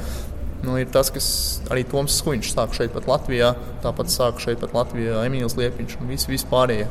nu, 0.66 0.78
ir 0.80 0.88
tas, 0.94 1.12
kas 1.14 1.28
arī 1.74 1.84
Toms 1.90 2.16
Skuņš 2.22 2.54
sāk 2.54 2.78
šeit 2.78 2.96
pat 2.96 3.10
Latvijā, 3.10 3.54
tāpat 3.84 4.14
sāk 4.14 4.40
šeit 4.44 4.62
pat 4.64 4.76
Latvijā 4.78 5.26
Emīls 5.28 5.58
Liepiņš 5.60 6.00
un 6.00 6.12
visi 6.14 6.32
vispārējie. 6.32 6.88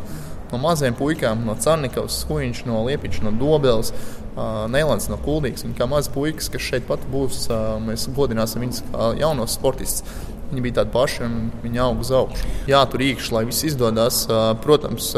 No 0.53 0.61
maziem 0.61 0.95
puikām, 0.95 1.41
no 1.49 1.57
Cārnikovas, 1.59 2.21
Skuņš, 2.23 2.63
no 2.69 2.85
Liepiņš, 2.87 3.23
no 3.25 3.33
Dobeles, 3.41 3.91
uh, 3.95 4.67
Nēlands, 4.71 5.09
no 5.11 5.19
Kuldīgas. 5.25 5.65
Kā 5.79 5.89
mazi 5.91 6.13
puikas, 6.15 6.51
kas 6.53 6.63
šeit 6.63 6.87
pat 6.87 7.03
būs, 7.11 7.47
uh, 7.49 7.81
mēs 7.83 8.07
godināsim 8.15 8.63
viņus 8.63 8.85
kā 8.93 9.09
jaunos 9.19 9.57
sportistus. 9.57 10.05
Viņi 10.51 10.63
bija 10.65 10.81
tādi 10.81 10.93
paši 10.95 11.23
un 11.27 11.39
viņi 11.63 11.81
auga 11.83 12.05
uz 12.05 12.11
augšu. 12.15 12.51
Jā, 12.71 12.83
tur 12.91 13.03
īkšķi, 13.03 13.33
lai 13.35 13.47
viss 13.49 13.65
izdodas. 13.67 14.25
Protams, 14.63 15.09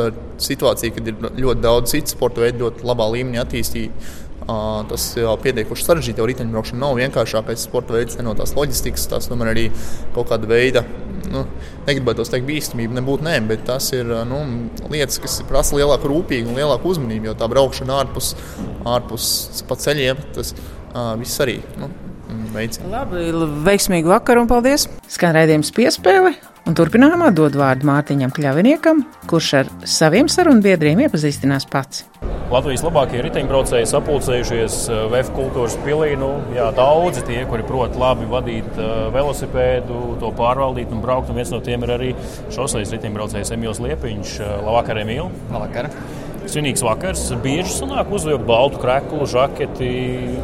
situācija, 0.42 0.94
kad 0.96 1.10
ir 1.10 1.18
ļoti 1.42 1.64
daudz 1.64 1.92
citu 1.92 2.14
sporta 2.14 2.44
veidu, 2.44 2.66
ļoti 2.66 2.86
labā 2.86 3.10
līmenī 3.12 3.42
attīstīti. 3.42 4.14
Tas 4.46 5.08
jau 5.18 5.32
pietiekuši 5.42 5.82
sarežģīti. 5.82 6.22
Jau 6.22 6.28
riteņbraukšana 6.30 6.78
nav 6.78 6.94
vienkāršākais 7.00 7.66
sporta 7.66 7.96
veids, 7.96 8.14
no 8.22 8.36
tās 8.38 8.54
loģistikas, 8.54 9.08
tas 9.10 9.26
tomēr 9.26 9.50
arī 9.50 9.66
kaut 10.14 10.30
kāda 10.30 10.46
veida. 10.46 10.84
Nu, 11.26 11.42
negribētu 11.88 12.22
teikt, 12.30 12.46
bīstamība 12.46 13.00
nebūtu 13.00 13.26
nē, 13.26 13.40
bet 13.50 13.64
tas 13.66 13.90
ir 13.96 14.06
nu, 14.30 14.38
lietas, 14.92 15.18
kas 15.24 15.40
prasa 15.48 15.74
lielāku 15.74 16.12
rūpību 16.12 16.52
un 16.52 16.60
lielāku 16.60 16.94
uzmanību. 16.94 17.32
Jo 17.32 17.34
tā 17.40 17.50
braukšana 17.50 17.98
ārpus, 18.04 18.36
ārpus 18.86 19.26
pa 19.66 19.74
ceļiem, 19.82 20.22
tas 20.36 20.54
viss 21.18 21.42
arī. 21.42 21.58
Nu, 21.82 21.90
veicina. 22.54 22.90
Labi, 22.98 23.30
veiksmīgu 23.66 24.12
vakaru 24.12 24.44
un 24.44 24.50
paldies! 24.50 24.88
Skan 25.11 25.35
raidījums 25.37 25.72
piespēle. 25.76 26.35
Un 26.66 26.74
turpinājumā 26.74 27.28
dod 27.30 27.54
vārdu 27.54 27.87
Mārtiņam 27.87 28.32
Kļaviniekam, 28.35 29.04
kurš 29.30 29.52
ar 29.61 29.68
saviem 29.87 30.26
sarunbiedriem 30.26 31.04
iepazīstinās 31.04 31.68
pats. 31.70 32.02
Latvijas 32.46 32.82
labākie 32.87 33.20
riteņbraucēji 33.22 33.87
sapulcējušies 33.90 34.74
eh, 34.90 35.04
VF 35.11 35.30
kultūras 35.35 35.76
pilī. 35.82 36.12
Nu, 36.18 36.32
jā, 36.54 36.68
daudzi 36.74 37.24
tie, 37.26 37.40
kuri 37.50 37.66
prot 37.66 37.94
labi 37.98 38.26
vadīt 38.30 38.78
uh, 38.78 39.09
velosipēdu, 39.14 40.00
to 40.22 40.30
pārvaldīt 40.38 40.90
un 40.94 41.02
braukt. 41.02 41.30
Un 41.30 41.38
viens 41.38 41.50
no 41.54 41.59
tiem 41.62 41.82
ir 41.87 41.94
arī 41.96 42.12
šoseis 42.54 42.94
riteņbraucējs 42.94 43.50
Emīls 43.54 43.82
Liepiņš. 43.82 44.35
Eh, 44.42 44.54
labvakar, 44.66 45.02
Emīl! 45.02 45.30
Labvakar! 45.50 45.90
Svinīgs 46.46 46.87
vakars. 46.87 47.28
Bieži 47.42 47.74
sanāk 47.80 48.14
uzvilkt 48.14 48.46
baltu 48.46 48.78
kreklu, 48.82 49.26
žaketi, 49.30 49.90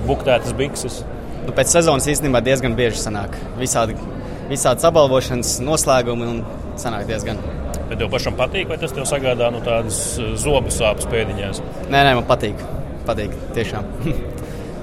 buktētas 0.06 0.58
bikses. 0.58 1.02
Nu, 1.42 1.54
pēc 1.56 1.72
sezonas 1.74 2.06
īstenībā 2.10 2.42
diezgan 2.44 2.76
bieži 2.78 3.00
sanāk. 3.02 3.34
Visādi, 3.58 3.96
visādi 4.50 4.86
apbalvošanas, 4.86 5.56
noslēgumi 5.66 6.28
un 6.28 6.42
sanāk 6.78 7.08
diezgan. 7.08 7.40
Bet 7.88 7.98
tev 8.00 8.12
pašam 8.12 8.36
patīk, 8.38 8.68
vai 8.70 8.78
tas 8.80 8.94
tev 8.94 9.08
sagādā 9.10 9.50
nu, 9.52 9.62
tādas 9.64 9.98
eh, 10.16 10.34
zobu 10.40 10.72
sāpes 10.72 11.08
pēdiņās? 11.12 11.62
Nē, 11.90 11.98
nē, 11.98 12.14
man 12.20 12.28
patīk. 12.28 12.62
Patīk, 13.08 13.34
tiešām. 13.56 13.90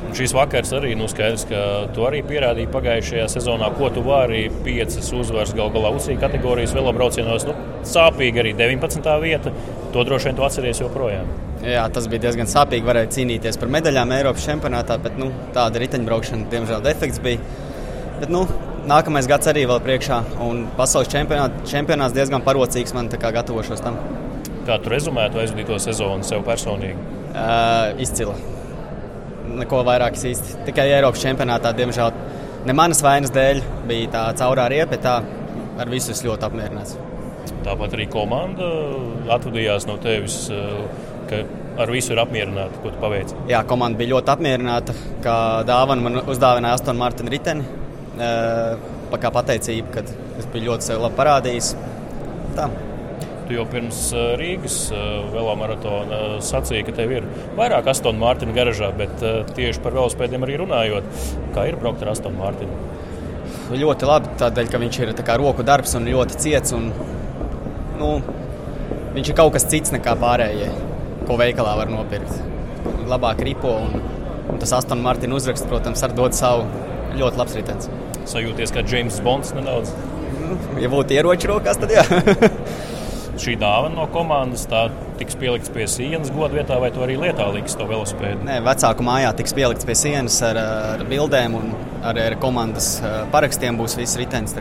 Un 0.09 0.15
šīs 0.17 0.31
vakars 0.33 0.71
arī 0.73 0.95
nu, 0.97 1.05
skaidrs, 1.09 1.43
ka 1.45 1.59
tu 1.93 2.05
arī 2.07 2.23
pierādīji 2.25 2.71
pagājušajā 2.73 3.27
sezonā, 3.29 3.69
ko 3.77 3.91
tu 3.93 4.01
vari. 4.05 4.47
Piecas 4.65 5.11
uzvaras 5.13 5.53
gal 5.57 5.69
galā 5.73 5.91
UCI 5.93 6.17
kategorijas 6.21 6.73
velobraucienos. 6.73 7.45
Nu, 7.45 7.53
sāpīgi 7.85 8.41
arī 8.41 8.55
19. 8.57 9.11
vieta. 9.21 9.53
To 9.93 10.05
droši 10.07 10.31
vien 10.31 10.39
tu 10.39 10.47
atceries 10.47 10.81
joprojām. 10.81 11.29
Jā, 11.59 11.83
tas 11.91 12.07
bija 12.07 12.23
diezgan 12.27 12.47
sāpīgi. 12.47 12.87
Varēja 12.87 13.11
cīnīties 13.17 13.59
par 13.59 13.71
medaļām 13.73 14.13
Eiropas 14.15 14.45
čempionātā, 14.47 14.95
bet 15.03 15.17
nu, 15.19 15.27
tāda 15.55 15.81
riteņbraukšana, 15.83 16.47
diemžēl, 16.53 16.83
defekts 16.85 17.19
bija. 17.23 17.41
Bet, 18.21 18.29
nu, 18.31 18.45
nākamais 18.87 19.27
gads 19.27 19.49
arī 19.51 19.65
vēl 19.67 19.81
priekšā, 19.83 20.21
un 20.45 20.63
pasaules 20.77 21.11
čempionāt, 21.11 21.57
čempionāts 21.67 22.15
diezgan 22.15 22.45
parocīgs 22.45 22.95
man 22.95 23.11
gatavošos 23.11 23.83
tam. 23.83 23.99
Kā 24.67 24.77
tu 24.79 24.91
rezumētu 24.93 25.41
aizvadīto 25.41 25.79
sezonu 25.81 26.23
sev 26.23 26.45
personīgi? 26.47 26.95
Uh, 27.29 27.99
izcila. 28.01 28.37
neko 29.59 29.81
vairāk 29.87 30.17
īsti. 30.29 30.59
Tikai 30.67 30.87
Eiropas 30.93 31.23
čempionātā, 31.23 31.73
diemžēl, 31.75 32.11
ne 32.69 32.75
manas 32.77 33.01
vainas 33.03 33.33
dēļ 33.33 33.61
bija 33.89 34.11
tā 34.13 34.23
caurā 34.41 34.67
riepa, 34.71 34.93
bet 34.93 35.05
tā 35.05 35.19
ar 35.79 35.91
visu 35.91 36.13
es 36.13 36.23
ļoti 36.25 36.47
apmierināts. 36.47 36.97
Tāpat 37.65 37.95
arī 37.97 38.05
komanda 38.11 38.67
atvadījās 39.35 39.87
no 39.89 39.97
tevis, 40.01 40.43
ka 41.29 41.43
ar 41.79 41.91
visu 41.93 42.13
ir 42.13 42.19
apmierināta, 42.21 42.81
ko 42.83 42.91
tu 42.91 42.99
paveici. 42.99 43.37
Jā, 43.51 43.61
komanda 43.67 43.99
bija 44.01 44.15
ļoti 44.15 44.33
apmierināta, 44.33 44.95
ka 45.23 45.35
dāvana 45.67 46.05
man 46.05 46.21
uzdāvināja 46.25 46.79
Astonu 46.79 46.99
Martinu 46.99 47.31
Riteni. 47.31 47.65
Kā 48.19 49.31
pateicība, 49.33 49.93
ka 49.93 50.03
es 50.39 50.47
biju 50.51 50.71
ļoti 50.73 50.89
sevi 50.89 51.03
labi 51.05 51.17
parādījis. 51.17 51.73
Tā. 52.57 52.67
Tu 53.47 53.55
jau 53.55 53.63
pirms 53.65 54.01
Rīgas 54.37 54.77
velomaratona 55.33 56.19
sacīji, 56.45 56.83
ka 56.85 56.93
tev 56.99 57.15
ir 57.15 57.29
vairāk 57.57 57.87
Astonu 57.89 58.21
Mārtiņu 58.21 58.53
garažā, 58.53 58.91
bet 58.97 59.23
tieši 59.55 59.81
par 59.85 59.95
velospēdiem 59.97 60.45
arī 60.45 60.59
runājot, 60.61 61.07
kā 61.55 61.65
ir 61.71 61.79
braukt 61.81 62.03
ar 62.05 62.11
Astonu 62.13 62.37
Mārtiņu? 62.43 62.77
Ļoti 63.79 64.09
labi, 64.09 64.35
tādēļ, 64.41 64.69
ka 64.69 64.83
viņš 64.83 64.99
ir 65.01 65.15
kā, 65.25 65.39
roku 65.41 65.65
darbs 65.65 65.95
un 65.97 66.05
ļoti 66.09 66.37
ciets. 66.43 66.75
Un, 66.77 66.91
nu, 67.97 68.11
viņš 69.15 69.31
ir 69.31 69.37
kaut 69.37 69.55
kas 69.55 69.65
cits 69.69 69.93
nekā 69.95 70.15
pārējie, 70.21 70.69
ko 71.29 71.37
veikalā 71.37 71.75
var 71.77 71.91
nopirkt. 71.93 72.33
Labāk 73.09 73.43
ripo 73.45 73.75
un, 73.85 73.99
un 74.49 74.61
tas 74.61 74.73
Astonu 74.79 75.05
Mārtiņu 75.05 75.37
uzraksts, 75.37 75.69
protams, 75.69 76.01
ar 76.05 76.15
dod 76.17 76.37
savu 76.37 76.65
ļoti 77.19 77.41
labs 77.41 77.57
ritenis. 77.57 77.89
Sajūties 78.29 78.73
kā 78.73 78.85
James 78.85 79.19
Bonds 79.25 79.53
nedaudz? 79.57 79.93
Ja 80.81 80.89
būtu 80.89 81.13
ieroči 81.13 81.49
rokās, 81.49 81.77
tad 81.81 81.93
jā. 81.93 82.05
šī 83.43 83.55
dāvana 83.59 83.95
no 83.97 84.05
komandas 84.11 84.65
tiks 85.19 85.37
pielikts 85.39 85.71
pie 85.73 85.85
sienas 85.89 86.31
godu 86.33 86.59
vietā, 86.59 86.77
vai 86.81 86.91
tu 86.95 87.03
arī 87.03 87.17
lietā 87.19 87.47
liks 87.53 87.75
to 87.79 87.87
velosipēdu? 87.89 88.43
Nē, 88.47 88.59
vecāku 88.65 89.05
mājā 89.05 89.31
tiks 89.39 89.55
pielikts 89.57 89.87
pie 89.87 89.95
sienas 89.97 90.37
ar, 90.45 90.59
ar 90.95 91.03
bildēm 91.09 91.57
un 91.59 91.73
ar, 92.05 92.19
ar 92.27 92.37
komandas 92.41 92.91
parakstiem 93.33 93.79
būs 93.79 93.97
viss 93.99 94.19
ritenis. 94.19 94.55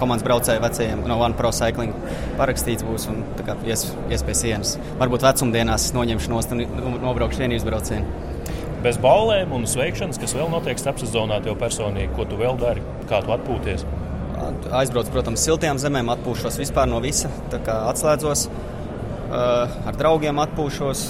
Komandas 0.00 0.26
braucēji 0.26 0.62
vecajiem 0.62 1.04
no 1.08 1.18
One 1.22 1.38
Pro 1.38 1.50
Cycling 1.54 1.94
parakstīts 2.38 2.86
būs 2.86 3.08
un 3.12 3.24
kā, 3.40 3.56
ies, 3.68 3.88
ies 4.12 4.26
pie 4.26 4.36
sienas. 4.38 4.76
Varbūt 5.02 5.26
vecumdienās 5.26 5.92
noņemšu 5.96 6.32
nost 6.34 6.54
un 6.54 6.64
nobraukšu 7.02 7.44
vienības 7.44 7.66
braucienu. 7.68 8.22
Bez 8.84 8.98
ballēm 9.00 9.54
un 9.56 9.62
sveikšanas, 9.64 10.18
kas 10.20 10.34
vēl 10.36 10.50
notiek 10.52 10.76
starpsezonā, 10.76 11.38
tev 11.46 11.56
personīgi, 11.56 12.10
ko 12.18 12.26
tu 12.28 12.36
vēl 12.36 12.58
dari, 12.60 12.84
kā 13.08 13.22
tu 13.24 13.32
atpūties? 13.32 13.86
Aizbraucu, 14.72 15.12
protams, 15.12 15.42
siltajām 15.44 15.78
zemēm, 15.80 16.08
atpūšos 16.14 16.56
vispār 16.60 16.88
no 16.88 17.00
visa. 17.04 17.28
Atslēdzos, 17.52 18.46
ar 19.34 19.98
draugiem 19.98 20.40
atpūšos, 20.44 21.04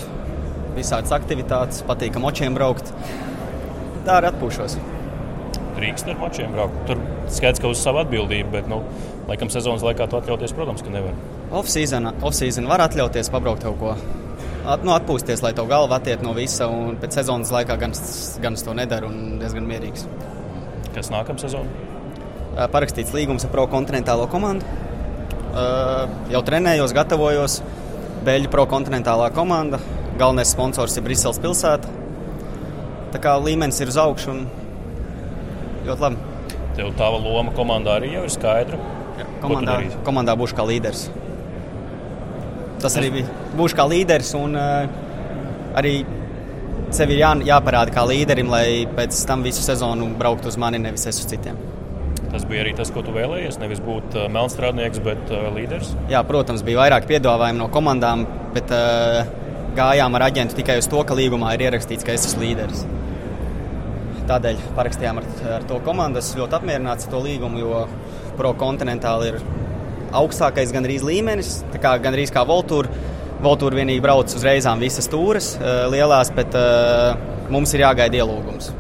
visādas 0.75 1.15
aktivitātes, 1.15 1.85
patīk 1.87 2.19
ar 2.19 2.25
močiem 2.25 2.57
braukt. 2.57 2.91
Tā 4.05 4.19
arī 4.19 4.33
atpūšos. 4.33 4.77
Drīkst 5.75 6.11
ar 6.11 6.19
močiem 6.21 6.53
braukt. 6.55 6.83
Tur 6.89 7.01
skaidrs, 7.35 7.63
ka 7.63 7.71
uz 7.71 7.81
savu 7.83 8.03
atbildību, 8.03 8.51
bet, 8.53 8.69
nu, 8.71 8.83
laikam, 9.31 9.51
sezonas 9.53 9.87
laikā 9.87 10.09
to 10.11 10.21
atļauties, 10.21 10.55
protams, 10.57 10.85
ka 10.85 10.93
nevar. 10.95 11.17
Off-season 11.55 12.11
off 12.11 12.71
var 12.71 12.87
atļauties 12.89 13.31
pabraukt 13.33 13.67
kaut 13.67 13.81
ko. 13.81 13.97
At, 14.65 14.85
nu, 14.87 14.95
atpūsties, 14.97 15.43
lai 15.45 15.53
to 15.57 15.67
galva 15.69 15.99
attiek 16.01 16.23
no 16.25 16.33
visa, 16.37 16.69
un 16.73 16.97
pēc 17.01 17.21
sezonas 17.21 17.53
laikā 17.55 17.79
gan, 17.81 17.93
gan 18.43 18.57
to 18.57 18.77
nedara 18.77 19.11
un 19.11 19.37
diezgan 19.43 19.67
mierīgs. 19.69 20.07
Kas 20.95 21.11
nākamā 21.13 21.43
sezona? 21.43 21.94
Parakstīts 22.55 23.15
līgums 23.15 23.47
ar 23.47 23.53
pro-kontinentālo 23.55 24.27
komandu. 24.31 24.67
Jau 26.33 26.43
trenējos, 26.47 26.95
gatavojos. 26.97 27.61
Beļģu 28.25 28.51
pro-kontinentālā 28.53 29.29
komanda. 29.37 29.81
Galvenais 30.19 30.53
sponsors 30.55 30.97
ir 30.97 31.05
Briseles 31.07 31.41
pilsēta. 31.43 31.91
Tā 33.15 33.21
kā 33.23 33.35
līmenis 33.39 33.79
ir 33.83 33.91
uz 33.93 33.99
augšu 34.01 34.31
un 34.33 34.45
ļoti 35.87 36.07
labi. 36.07 36.33
Tev 36.75 36.91
tā 36.99 37.11
loma 37.15 37.53
komandā 37.55 37.99
arī 38.01 38.15
jau 38.17 38.25
ir 38.27 38.33
skaidra. 38.35 38.81
Jā, 39.19 39.27
komandā, 39.43 39.77
komandā 40.07 40.35
būšu 40.39 40.59
kā 40.59 40.67
līderis. 40.67 41.05
Tas 42.83 42.99
arī 42.99 43.13
bija. 43.21 43.37
Būšu 43.59 43.79
kā 43.79 43.87
līderis 43.87 44.33
un 44.39 44.59
uh, 44.59 44.89
arī 45.79 45.95
sevi 46.95 47.21
jā, 47.21 47.31
jāparāda 47.47 47.95
kā 47.95 48.03
līderim, 48.11 48.51
lai 48.51 48.67
pēc 48.97 49.23
tam 49.29 49.47
visu 49.47 49.63
sezonu 49.63 50.11
brauktu 50.19 50.51
uz 50.51 50.59
mani, 50.61 50.83
nevis 50.83 51.07
es 51.11 51.23
uz 51.23 51.31
citiem. 51.31 51.59
Tas 52.35 52.43
bija 52.51 52.65
arī 52.65 52.73
tas, 52.75 52.91
ko 52.91 52.99
tu 53.07 53.13
vēlējies. 53.15 53.61
Nevis 53.63 53.79
būt 53.85 54.17
uh, 54.19 54.25
melnstrādnieks, 54.35 54.99
bet 55.05 55.29
uh, 55.31 55.45
līderis. 55.55 55.93
Jā, 56.11 56.25
protams, 56.27 56.65
bija 56.67 56.81
vairāk 56.81 57.07
piedāvājumu 57.07 57.63
no 57.63 57.69
komandām, 57.71 58.25
bet 58.57 58.73
uh, 58.75 59.21
gājām 59.79 60.19
ar 60.19 60.27
aģentu 60.27 60.59
tikai 60.59 60.81
uz 60.81 60.91
to, 60.91 61.05
ka 61.07 61.15
līgumā 61.15 61.53
ir 61.55 61.69
ierakstīts, 61.69 62.03
ka 62.03 62.17
es 62.17 62.27
esmu 62.27 62.43
līderis. 62.43 62.83
Tādēļ 64.27 64.61
parakstījām 64.75 65.23
ar, 65.23 65.31
ar 65.61 65.71
to 65.71 65.79
komandu. 65.87 66.19
Es 66.19 66.35
ļoti 66.35 66.59
apmierināts 66.59 67.07
ar 67.07 67.15
to 67.15 67.23
līgumu, 67.23 67.63
jo 67.63 67.87
pro-kontinentāli 68.41 69.31
ir 69.31 69.43
augstākais 70.19 70.75
gandrīz 70.75 71.07
līmenis, 71.07 71.61
kā 71.79 71.95
gandrīz 72.03 72.35
kā 72.35 72.43
Voltūra. 72.51 72.91
Voltūra 73.45 73.79
vienīgi 73.79 74.03
brauc 74.03 74.35
uz 74.35 74.43
reizām 74.43 74.83
visas 74.83 75.07
stūres, 75.07 75.55
lielās, 75.93 76.35
bet 76.35 76.57
mums 77.53 77.77
ir 77.77 77.85
jāgaida 77.85 78.25
ielūgums 78.25 78.73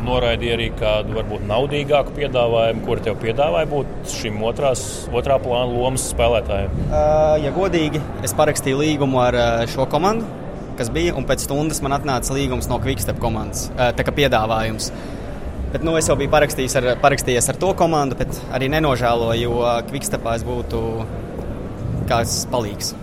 tu 0.00 0.08
noraidīji 0.08 0.54
arī 0.54 0.68
kādu 0.78 1.14
varbūt 1.18 1.44
naudīgāku 1.48 2.14
piedāvājumu, 2.16 2.82
kur 2.86 3.00
tev 3.04 3.18
piedāvāja 3.20 3.68
būt 3.70 4.12
šim 4.14 4.40
otrās, 4.46 4.82
otrā 5.12 5.38
plāna 5.42 5.70
lomas 5.70 6.08
spēlētājiem? 6.14 6.74
Uh, 6.88 7.36
ja 7.44 7.52
godīgi, 7.54 8.00
es 8.24 8.34
parakstīju 8.36 8.80
līgumu 8.80 9.20
ar 9.22 9.38
šo 9.70 9.86
komandu, 9.90 10.26
kas 10.80 10.90
bija, 10.92 11.14
un 11.18 11.26
pēc 11.28 11.44
stundas 11.44 11.82
man 11.84 11.94
atnāca 11.98 12.34
līgums 12.36 12.70
no 12.70 12.80
Quickstep 12.80 13.20
komandas, 13.20 13.68
tā 13.76 14.06
kā 14.06 14.14
piedāvājums. 14.16 14.88
Bet, 15.70 15.84
nu, 15.86 15.94
es 16.00 16.08
jau 16.10 16.16
biju 16.18 16.32
parakstījis 16.32 16.78
ar, 16.80 16.88
parakstījies 17.02 17.52
ar 17.52 17.60
to 17.60 17.74
komandu, 17.78 18.16
bet 18.18 18.40
arī 18.56 18.70
nenožēloju, 18.72 19.44
jo 19.44 19.60
Quickstepā 19.90 20.38
es 20.40 20.46
būtu 20.46 20.82
kāds 22.10 22.40
palīgs. 22.50 22.94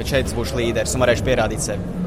Bet 0.00 0.10
šeit 0.10 0.32
es 0.32 0.34
būšu 0.36 0.58
līderis 0.58 0.96
un 0.96 1.04
varēšu 1.04 1.28
pierādīt 1.28 1.62
sevi. 1.68 2.05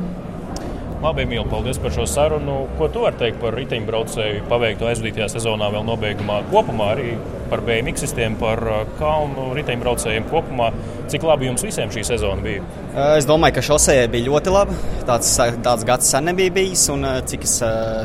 Labi, 0.99 1.23
Emīl, 1.23 1.45
paldies 1.47 1.77
par 1.79 1.93
šo 1.95 2.03
sarunu. 2.11 2.65
Ko 2.75 2.89
tu 2.91 3.05
vari 3.05 3.15
teikt 3.21 3.37
par 3.39 3.55
riteņbraucēju 3.55 4.41
paveikto 4.49 4.89
aizvadītajā 4.89 5.29
sezonā, 5.31 5.69
vēl 5.71 5.85
nobeigumā 5.87 6.41
kopumā 6.49 6.89
arī 6.91 7.13
par 7.47 7.63
BMW 7.63 7.95
sistēmu, 8.01 8.35
par 8.41 8.61
uh, 8.67 8.81
kalnu 8.99 9.45
riteņbraucējiem 9.55 10.27
kopumā? 10.27 10.67
Cik 11.09 11.23
labi 11.29 11.47
jums 11.47 11.63
visiem 11.63 11.93
šī 11.95 12.03
sezona 12.09 12.43
bija? 12.43 12.67
Uh, 12.89 13.15
es 13.15 13.29
domāju, 13.29 13.55
ka 13.55 13.63
šosejai 13.69 14.11
bija 14.11 14.27
ļoti 14.27 14.51
labi. 14.57 14.75
Tāds, 15.07 15.31
tāds 15.39 15.87
gads 15.87 16.11
sen 16.11 16.27
nebija 16.27 16.51
bijis, 16.59 16.83
un 16.91 17.07
uh, 17.07 17.21
cik 17.31 17.47
es 17.47 17.55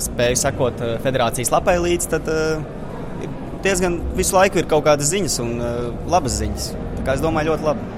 spēju 0.07 0.39
sekot 0.45 0.87
federācijas 1.03 1.51
lapai 1.51 1.81
līdzi, 1.83 2.15
tad 2.15 2.31
diezgan 3.67 3.99
visu 4.15 4.39
laiku 4.39 4.63
ir 4.63 4.71
kaut 4.71 4.87
kādas 4.87 5.11
ziņas 5.11 5.41
un 5.43 5.57
labas 6.15 6.39
ziņas. 6.39 6.75
Tā 7.01 7.09
kā 7.09 7.19
es 7.19 7.27
domāju, 7.27 7.57
ļoti 7.57 7.73
labi. 7.73 7.91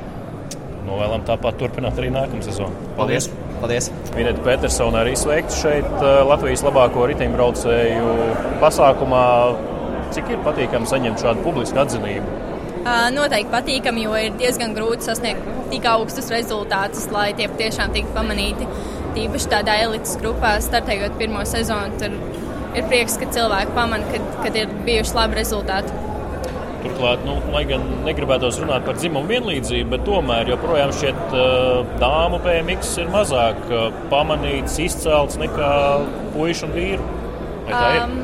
Novēlam 0.88 1.26
tāpat 1.28 1.60
turpināt 1.60 2.00
arī 2.00 2.14
nākamā 2.16 2.46
sezona. 2.48 2.72
Paldies! 2.96 3.28
Paldies. 3.28 3.45
Paldies! 3.60 3.88
Minēta 4.12 4.42
Petersona 4.44 5.00
arī 5.00 5.14
sveikta 5.16 5.54
šeit 5.56 5.86
uh, 5.96 6.20
Latvijas 6.28 6.64
labāko 6.66 7.06
riteņbraucēju 7.10 8.10
pasākumā. 8.62 9.22
Cik 10.14 10.28
ir 10.30 10.42
patīkami 10.46 10.86
saņemt 10.86 11.22
šādu 11.24 11.42
publisku 11.42 11.80
atzinību? 11.82 12.42
Noteikti 13.10 13.50
patīkami, 13.50 14.04
jo 14.06 14.14
ir 14.20 14.36
diezgan 14.38 14.76
grūti 14.76 15.08
sasniegt 15.08 15.48
tik 15.72 15.88
augstus 15.90 16.28
rezultātus, 16.30 17.08
lai 17.10 17.32
tie 17.34 17.48
tiešām 17.58 17.94
tiktu 17.96 18.14
pamanīti. 18.14 18.68
Tīpaši 19.16 19.50
tādā 19.50 19.74
elites 19.82 20.14
grupā, 20.20 20.52
startējot 20.62 21.16
pirmo 21.18 21.42
sezonu, 21.48 21.98
tur 21.98 22.14
ir 22.76 22.86
prieks, 22.86 23.16
ka 23.18 23.26
cilvēki 23.34 23.74
pamana, 23.74 24.06
kad, 24.12 24.28
kad 24.44 24.60
ir 24.60 24.70
bijuši 24.86 25.16
labi 25.18 25.40
rezultāti. 25.40 26.05
Turklāt, 26.84 27.22
nu, 27.26 27.36
lai 27.54 27.64
gan 27.68 27.84
negribētos 28.06 28.60
runāt 28.62 28.84
par 28.86 28.98
dzimumu 28.98 29.30
vienlīdzību, 29.30 29.90
bet 29.94 30.04
tomēr 30.06 30.50
joprojām 30.52 30.92
šķiet, 30.94 31.20
uh, 31.32 31.94
dāmu 32.02 32.40
PMX 32.44 32.96
ir 33.02 33.12
mazāk 33.12 33.62
uh, 33.70 33.88
pamanīts, 34.12 34.78
izcelts 34.84 35.38
nekā 35.40 35.70
puikas 36.34 36.64
un 36.66 36.74
vīru. 36.76 37.12
Um, 37.66 38.18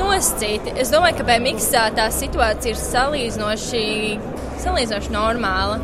nosacīti. 0.00 0.74
Es 0.80 0.92
domāju, 0.92 1.18
ka 1.20 1.26
PMX 1.28 1.70
tā 1.96 2.06
situācija 2.14 2.74
ir 2.74 2.80
salīdzinoši, 2.80 3.86
salīdzinoši 4.64 5.12
normāla. 5.14 5.80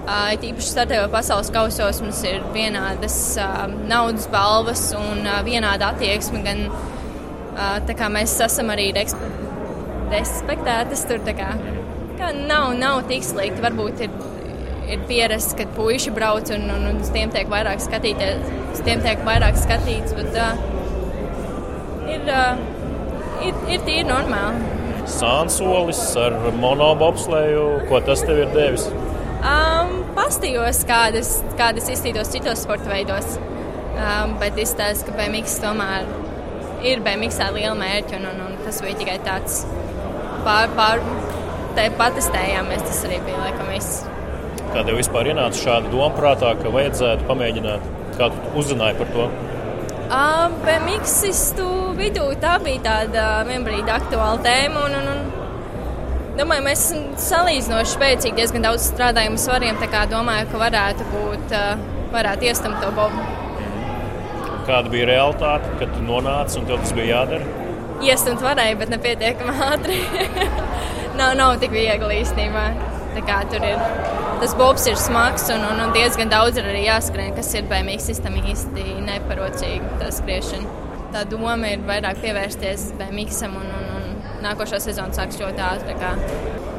Uh, 0.00 0.32
Tīpaši 0.42 0.72
startējot 0.72 1.12
pasaules 1.12 1.52
kausos, 1.54 2.00
mums 2.02 2.22
ir 2.26 2.40
vienādas 2.54 3.18
uh, 3.38 3.68
naudas 3.86 4.26
balvas 4.32 4.88
un 4.96 5.22
uh, 5.22 5.38
vienāda 5.46 5.92
attieksme. 5.92 6.40
Gan, 6.46 6.64
uh, 6.72 7.76
tā 7.86 7.94
kā 7.98 8.08
mēs 8.10 8.34
esam 8.42 8.72
arī 8.74 8.90
respektētas. 10.12 11.04
Tur 11.08 11.22
kā, 11.26 11.52
kā 12.18 12.32
nav, 12.36 12.74
nav 12.78 13.04
tik 13.10 13.24
slikti. 13.26 13.62
Varbūt 13.64 14.04
ir, 14.06 14.18
ir 14.90 15.06
pierasts, 15.10 15.56
ka 15.58 15.68
puiši 15.76 16.14
brauc 16.16 16.50
un, 16.56 16.66
un, 16.74 16.88
un 16.92 17.00
uz 17.04 17.12
tiem 17.14 17.32
tiek 17.34 17.50
vairāk 17.50 17.82
skatīties, 17.84 18.44
uz 18.74 18.84
tiem 18.86 19.04
tiek 19.06 19.22
vairāk 19.26 19.58
skatīts. 19.60 20.16
Bet, 20.18 20.36
uh, 20.36 20.80
ir, 22.10 22.26
uh, 22.28 22.60
ir, 23.46 23.64
ir 23.76 23.86
tīri 23.86 24.06
normāli. 24.08 24.76
Sānsolis 25.10 26.02
ar 26.20 26.36
monobobslēju, 26.60 27.64
ko 27.88 28.02
tas 28.06 28.22
tev 28.26 28.44
ir 28.44 28.52
devis? 28.54 28.84
Um, 29.40 30.02
pastījos, 30.16 30.82
kādas, 30.88 31.38
kādas 31.58 31.88
izstītos 31.90 32.30
citos 32.32 32.66
sporta 32.66 32.92
veidos. 32.92 33.38
Um, 34.00 34.36
bet 34.40 34.58
izstāsta, 34.60 35.08
ka 35.08 35.16
BMX 35.16 35.58
tomēr 35.62 36.06
ir 36.86 37.02
BMX 37.04 37.40
liela 37.56 37.74
mērķa, 37.76 38.20
un, 38.20 38.28
un, 38.30 38.42
un 38.46 38.58
tas 38.64 38.80
bija 38.84 38.98
tikai 39.00 39.16
tāds 39.24 39.62
pār, 40.46 40.72
pār 40.78 41.02
te 41.76 41.86
patestējāmies. 41.98 42.82
Tas 42.86 43.04
arī 43.08 43.20
bija 43.26 43.44
laikam 43.44 43.70
viss. 43.72 44.02
Kā 44.70 44.84
tev 44.86 45.00
vispār 45.00 45.32
ienāca 45.32 45.58
šāda 45.58 45.90
doma 45.90 46.12
prātā, 46.14 46.52
ka 46.60 46.72
vajadzētu 46.74 47.26
pamēģināt? 47.30 47.88
Kā 48.18 48.30
tu 48.34 48.52
uzzināji 48.60 49.00
par 49.00 49.14
to? 49.16 49.26
Uh, 50.10 50.50
BMXistu 50.66 51.66
vidū 51.98 52.26
tā 52.42 52.56
bija 52.62 52.82
tāda 52.86 53.26
vienbrīd 53.46 53.90
aktuāla 53.90 54.40
tēma. 54.46 54.86
Un, 54.88 54.96
un, 55.00 55.12
un, 55.14 55.28
Domāju, 56.38 56.62
mēs 56.64 56.82
esam 56.86 57.08
salīdzinoši 57.20 57.90
spēcīgi, 57.96 58.36
diezgan 58.38 58.62
daudz 58.64 58.86
strādājam 58.86 59.34
svariem. 59.36 59.76
Tā 59.82 59.90
kā 59.92 60.06
domāju, 60.08 60.46
ka 60.52 60.60
varētu 60.62 61.06
būt, 61.10 61.54
varētu 62.14 62.46
iestumt 62.48 62.78
to 62.80 62.92
bobu. 62.96 63.24
Kāda 64.68 64.92
bija 64.92 65.08
realitāte, 65.10 65.72
kad 65.80 65.90
tu 65.92 66.04
nonāci 66.06 66.60
un 66.60 66.68
tev 66.70 66.80
tas 66.84 66.94
bija 66.96 67.18
jādara? 67.18 67.59
Iestumt 68.00 68.40
varēja, 68.40 68.78
bet 68.80 68.92
nepietiekami 68.94 69.56
ātri. 69.66 69.98
nav, 71.18 71.34
nav 71.36 71.58
tik 71.60 71.74
viegli 71.74 72.22
īstenībā. 72.22 72.70
Tur 73.50 73.64
ir 73.66 73.80
tas 74.40 74.54
bobs 74.56 74.86
ir 74.88 74.96
smags 74.96 75.48
un, 75.52 75.64
un, 75.66 75.80
un 75.84 75.90
diezgan 75.92 76.30
daudz 76.32 76.56
ir 76.56 76.68
arī 76.70 76.84
jāskrien, 76.86 77.34
kas 77.36 77.50
ir 77.58 77.66
BMX 77.68 78.06
sistēma 78.08 78.40
īsti 78.52 78.84
neparocīga 79.04 79.98
tā 80.00 80.08
skriešana. 80.14 80.86
Tā 81.10 81.24
doma 81.28 81.56
ir 81.68 81.82
vairāk 81.84 82.22
pievērsties 82.22 82.86
BMX-am 83.00 83.56
un, 83.58 83.66
un, 83.80 83.88
un 83.98 84.44
nākošā 84.46 84.78
sezona 84.80 85.12
sāks 85.16 85.40
ļoti 85.42 85.64
ātri. 85.66 85.96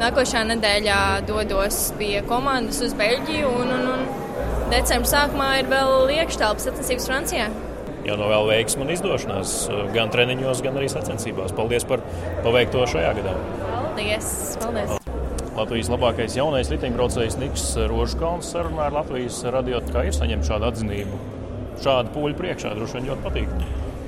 Nākošā 0.01 0.45
nedēļā 0.49 1.01
dodos 1.27 1.91
pie 1.99 2.15
komandas 2.29 2.79
uz 2.87 2.95
Beļģiju, 2.97 3.51
un, 3.61 3.75
un, 3.75 3.89
un 3.91 4.71
decembra 4.71 5.11
sākumā 5.11 5.51
ir 5.59 5.69
vēl 5.69 6.15
iekštelpas 6.21 6.71
sacensības 6.71 7.11
Francijā. 7.11 7.51
Jau 8.01 8.15
no 8.17 8.31
vēl 8.31 8.47
veiksmu 8.49 8.87
un 8.87 8.95
izdošanās, 8.95 9.55
gan 9.93 10.09
treniņos, 10.13 10.63
gan 10.65 10.79
arī 10.79 10.89
sacensībās. 10.89 11.53
Paldies 11.57 11.85
par 11.85 12.01
paveikto 12.41 12.87
šajā 12.89 13.13
gadā. 13.19 13.35
Paldies! 13.67 14.31
paldies. 14.61 14.97
Latvijas 15.51 15.89
labākais 15.91 16.35
jaunais 16.37 16.69
riteņbraucējs 16.71 17.35
Niks 17.41 17.65
Rožkalns 17.91 18.47
sarunā 18.53 18.87
ar 18.87 18.95
Latvijas 18.95 19.41
radio. 19.53 19.81
Kā 19.91 20.05
ir 20.07 20.15
saņemt 20.15 20.47
šādu 20.47 20.69
atzinību? 20.69 21.19
Šādu 21.83 22.13
pūļu 22.15 22.37
priekšā 22.39 22.71
droši 22.77 22.97
vien 22.97 23.09
ļoti 23.11 23.25
patīk. 23.25 23.51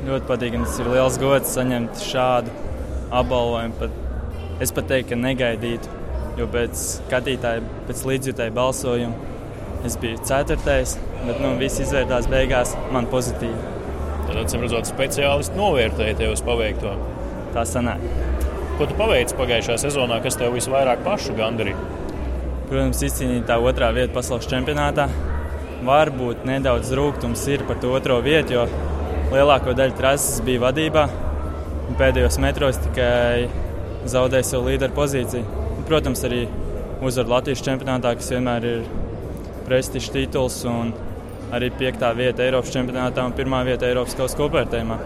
Ļoti 0.08 0.30
patīkami. 0.30 0.70
Tas 0.70 0.80
ir 0.80 0.90
liels 0.94 1.20
gods 1.22 1.54
saņemt 1.58 2.02
šādu 2.08 2.56
apbalvojumu. 3.20 3.78
Pat, 3.82 4.00
es 4.64 4.74
pat 4.74 4.90
teiktu, 4.90 5.12
ka 5.14 5.20
negaidītu, 5.20 6.00
jo 6.40 6.50
pēc 6.56 6.88
skatītāja, 6.96 7.68
pēc 7.90 8.08
līdzjutēja 8.10 8.56
balsojuma 8.56 9.32
es 9.84 10.00
biju 10.00 10.24
ceturtais, 10.24 10.98
bet 11.28 11.44
nu, 11.44 11.54
viss 11.60 11.84
izvērtās 11.84 12.32
beigās 12.32 12.78
man 12.96 13.12
pozitīvi. 13.12 13.73
Tad, 14.28 14.38
acīm 14.44 14.64
redzot, 14.64 14.88
speciālisti 14.90 15.60
novērtēja 15.60 16.20
tevis 16.22 16.44
paveikto. 16.46 16.94
Tā 17.54 17.66
sanāk. 17.70 18.04
Ko 18.80 18.88
tu 18.90 18.96
paveici 18.98 19.36
pagājušajā 19.38 19.82
sezonā, 19.84 20.18
kas 20.24 20.40
tev 20.40 20.56
visvairāk 20.56 21.04
pašu 21.06 21.36
gandarīja? 21.38 21.78
Protams, 22.70 23.04
izcīnīt 23.06 23.46
tā 23.50 23.60
otrā 23.62 23.92
vieta 23.94 24.14
pasaules 24.16 24.48
čempionātā. 24.50 25.10
Varbūt 25.86 26.48
nedaudz 26.48 26.94
rūkums 26.98 27.44
ir 27.54 27.66
par 27.68 27.78
to 27.84 27.92
otro 27.94 28.18
vietu, 28.24 28.56
jo 28.56 28.64
lielāko 29.34 29.76
daļu 29.78 30.00
trases 30.00 30.40
bija 30.48 30.64
vadībā 30.64 31.06
pēdējos 32.00 32.40
metros 32.42 32.80
tikai 32.82 33.50
zaudēja 34.10 34.48
savu 34.48 34.72
līderu 34.72 34.96
pozīciju. 34.98 35.62
Protams, 35.88 36.24
arī 36.26 36.46
uzvaru 37.04 37.36
Latvijas 37.36 37.64
čempionātā, 37.66 38.16
kas 38.18 38.32
vienmēr 38.34 38.68
ir 38.70 38.86
prestižs 39.68 40.12
tituls, 40.14 40.58
un 40.70 40.94
arī 41.54 41.70
piektā 41.78 42.10
vieta 42.18 42.44
Eiropas 42.46 42.74
čempionātā 42.74 43.26
un 43.28 43.36
pirmā 43.38 43.62
vieta 43.68 43.88
Eiropas 43.88 44.18
kausa 44.18 44.40
kopvērtējumā. 44.42 44.98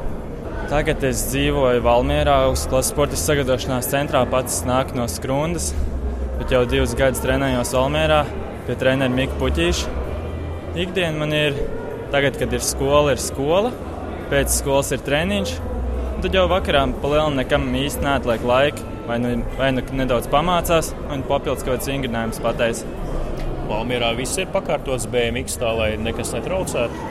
Tagad 0.72 1.04
es 1.08 1.28
dzīvoju 1.32 1.84
Valmjerā, 1.86 2.40
augstklases 2.48 2.92
sporta 2.92 3.20
sagatavošanās 3.20 3.92
centrā. 3.92 4.24
Pats 4.32 4.64
nāku 4.68 4.98
no 4.98 5.08
Skrundas, 5.12 5.70
bet 6.40 6.52
jau 6.56 6.66
divus 6.68 6.96
gadus 6.98 7.24
trenējos 7.24 7.76
Valmjerā 7.78 8.24
pie 8.68 8.76
treneru 8.80 9.16
Mika 9.16 9.40
Puķīša. 9.40 9.96
Ikdiena 10.78 11.16
man 11.22 11.34
ir, 11.36 11.56
tagad, 12.14 12.40
kad 12.40 12.52
ir 12.54 12.64
skola, 12.64 13.16
ir 13.16 13.24
skola, 13.24 13.72
pēc 14.32 14.60
skolas 14.60 14.92
ir 14.96 15.04
treniņš, 15.08 15.56
Tad 16.18 16.34
jau 16.34 16.48
vakarā 16.50 16.80
palielinām 16.98 17.36
nekam 17.38 17.68
īsti 17.78 18.02
neatliek 18.02 18.46
laika. 18.50 18.86
Vai 19.06 19.20
nu, 19.22 19.36
vai 19.56 19.68
nu 19.72 19.84
nedaudz 19.96 20.26
pamācās, 20.32 20.90
vai 21.08 21.20
nu 21.20 21.28
papildus 21.30 21.62
kaut 21.64 21.78
kāds 21.78 21.90
vingrinājums 21.92 22.42
pateicis. 22.44 22.97
Valmjerā 23.68 24.14
viss 24.16 24.40
ir 24.40 24.48
pakārtots 24.54 25.08
BMX 25.12 25.58
tā, 25.60 25.72
lai 25.76 25.90
nekas 26.00 26.32
netraucētu. 26.36 27.08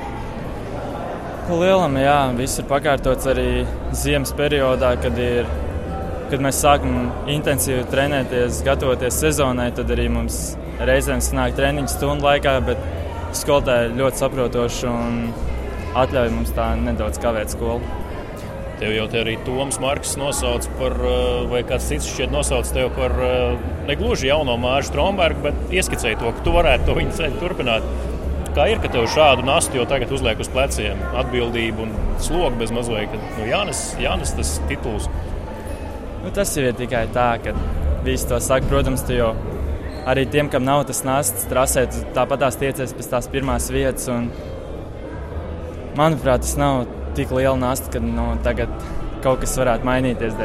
Lielam, 1.46 1.94
jā, 2.00 2.18
viss 2.34 2.58
ir 2.58 2.66
pakārtots 2.66 3.28
arī 3.30 3.50
ziemas 3.94 4.32
periodā, 4.34 4.94
kad, 4.98 5.18
ir, 5.20 5.46
kad 6.32 6.42
mēs 6.42 6.58
sākam 6.64 7.12
intensīvi 7.30 7.84
trenēties, 7.92 8.64
gatavoties 8.66 9.20
sezonai. 9.22 9.68
Tad 9.76 9.92
arī 9.94 10.08
mums 10.10 10.40
reizēm 10.80 11.22
sanāk 11.22 11.54
treniņu 11.58 11.92
stundu 11.92 12.26
laikā, 12.26 12.56
bet 12.66 12.82
skolotāji 13.36 13.94
ļoti 14.00 14.22
saprotoši 14.24 14.90
un 14.90 15.22
atļauj 15.96 16.34
mums 16.34 16.56
tā 16.56 16.72
nedaudz 16.80 17.20
kavēt 17.22 17.54
skolu. 17.54 18.05
Tev 18.76 18.92
jau 18.92 19.06
te 19.08 19.22
arī 19.22 19.38
Toms 19.46 19.78
Marks 19.80 20.18
nosauc 20.20 20.66
par, 20.76 20.92
eh, 21.00 21.44
vai 21.48 21.62
kāds 21.64 21.86
cits 21.88 22.08
šķiet 22.12 22.32
nosauc 22.32 22.68
tevi 22.74 22.90
par 22.96 23.14
eh, 23.24 23.56
negluži 23.88 24.28
jauno 24.28 24.58
Māšu 24.60 24.90
Strombergu, 24.90 25.46
bet 25.46 25.72
ieskicēji 25.72 26.18
to, 26.20 26.32
ka 26.36 26.44
tu 26.44 26.52
varētu 26.52 26.84
to 26.84 26.96
viņa 26.98 27.14
ceļu 27.16 27.40
turpināt. 27.40 27.86
Kā 28.56 28.66
ir, 28.72 28.80
ka 28.80 28.90
tev 28.92 29.08
šādu 29.12 29.44
nastu 29.44 29.80
jau 29.80 29.86
tagad 29.88 30.12
uzliek 30.12 30.40
uz 30.40 30.48
pleciem, 30.52 31.00
atbildību 31.22 31.86
un 31.86 31.96
slogu 32.24 32.56
bez 32.60 32.72
mazliet, 32.72 33.12
ka 33.12 33.20
nu, 33.38 33.48
Jānis, 33.48 33.80
Jānis 34.00 34.36
tas 34.36 34.52
tituls? 34.68 35.08
Nu, 36.24 36.32
tas 36.36 36.52
jau 36.56 36.64
ir 36.64 36.76
tikai 36.76 37.06
tā, 37.16 37.30
ka 37.44 37.52
visi 38.04 38.28
to 38.28 38.40
saka. 38.40 38.68
Protams, 38.68 39.04
tu 39.08 39.16
jau 39.16 39.34
arī 40.08 40.26
tiem, 40.32 40.48
kam 40.52 40.64
nav 40.68 40.84
tas 40.88 41.00
nasts, 41.04 41.48
trasē, 41.48 41.86
tāpat 42.16 42.44
tās 42.44 42.60
tiecies 42.60 42.92
pēc 42.96 43.10
tās 43.12 43.28
pirmās 43.32 43.68
vietas. 43.72 44.08
Un, 44.12 44.28
manuprāt, 45.96 46.44
tas 46.44 46.56
nav 46.60 46.84
tik 47.16 47.32
liela 47.34 47.56
nasta, 47.58 47.90
ka 47.92 48.02
nu, 48.02 48.28
tagad 48.44 48.72
kaut 49.24 49.42
kas 49.42 49.56
varētu 49.58 49.88
mainīties. 49.88 50.36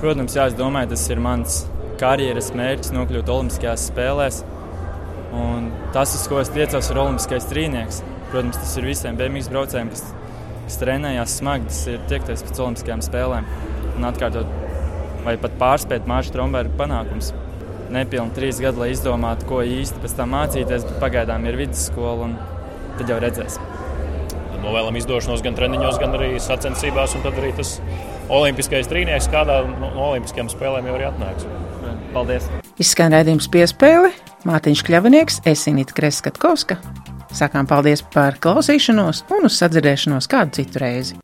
Protams, 0.00 0.36
jā, 0.36 0.48
es 0.50 0.56
domāju, 0.56 0.92
tas 0.92 1.06
ir 1.12 1.22
mans 1.22 1.62
karjeras 2.00 2.50
mērķis 2.56 2.92
nokļūt 2.96 3.32
Olimpiskajās 3.32 3.88
spēlēs. 3.90 4.42
Un 5.36 5.70
tas, 5.94 6.12
uz 6.16 6.26
ko 6.30 6.40
es 6.42 6.52
tiecos, 6.52 6.90
ir 6.92 7.00
Olimpiskais 7.00 7.48
trīnieks. 7.50 8.02
Protams, 8.30 8.58
tas 8.60 8.76
ir 8.76 8.88
visiem 8.88 9.16
BMX 9.18 9.50
braucējiem, 9.52 9.92
kas, 9.94 10.04
kas 10.66 10.78
trenējās 10.82 11.38
smagi. 11.40 11.70
Tas 11.70 11.82
ir 11.92 12.04
tiekties 12.12 12.44
pēc 12.46 12.62
Olimpiskajām 12.66 13.04
spēlēm 13.06 13.48
un 13.96 14.08
atkārtot 14.10 14.52
vai 15.26 15.36
pat 15.42 15.56
pārspēt 15.60 16.08
Mārķa 16.08 16.32
Stromberga 16.32 16.76
panākumus. 16.78 17.32
Nepilni 17.94 18.34
trīs 18.34 18.60
gadi, 18.62 18.82
lai 18.82 18.90
izdomātu, 18.94 19.46
ko 19.48 19.62
īsti 19.62 20.02
pēc 20.02 20.18
tam 20.18 20.34
mācīties, 20.34 20.86
bet 20.90 21.00
pagaidām 21.02 21.46
ir 21.46 21.58
vidusskola 21.62 22.28
un 22.28 22.38
tad 22.98 23.10
jau 23.14 23.22
redzēsim 23.22 23.75
novēlam 24.66 24.98
izdošanos 25.00 25.44
gan 25.46 25.56
treniņos, 25.56 26.00
gan 26.02 26.16
arī 26.18 26.34
sacensībās. 26.42 27.16
Un 27.16 27.24
tad 27.26 27.38
arī 27.40 27.52
tas 27.56 27.76
olimpiskais 28.32 28.90
trīnieks 28.90 29.30
kādā 29.32 29.62
no 29.70 29.92
olimpiskajām 30.10 30.50
spēlēm 30.52 30.90
jau 30.90 30.98
ir 30.98 31.08
atnāks. 31.10 31.48
Paldies! 32.14 32.48
Izskan 32.82 33.14
redzējums 33.16 33.48
piespēle 33.52 34.12
Mārtiņš 34.46 34.82
Kļavinieks, 34.86 35.42
Esinīta 35.48 35.96
Kreskatkovska. 35.96 36.78
Sakām 37.36 37.66
paldies 37.68 38.00
par 38.14 38.38
klausīšanos 38.40 39.26
un 39.36 39.48
uz 39.48 39.58
sadzirdēšanos 39.60 40.28
kādu 40.30 40.60
citu 40.60 40.80
reizi. 40.80 41.18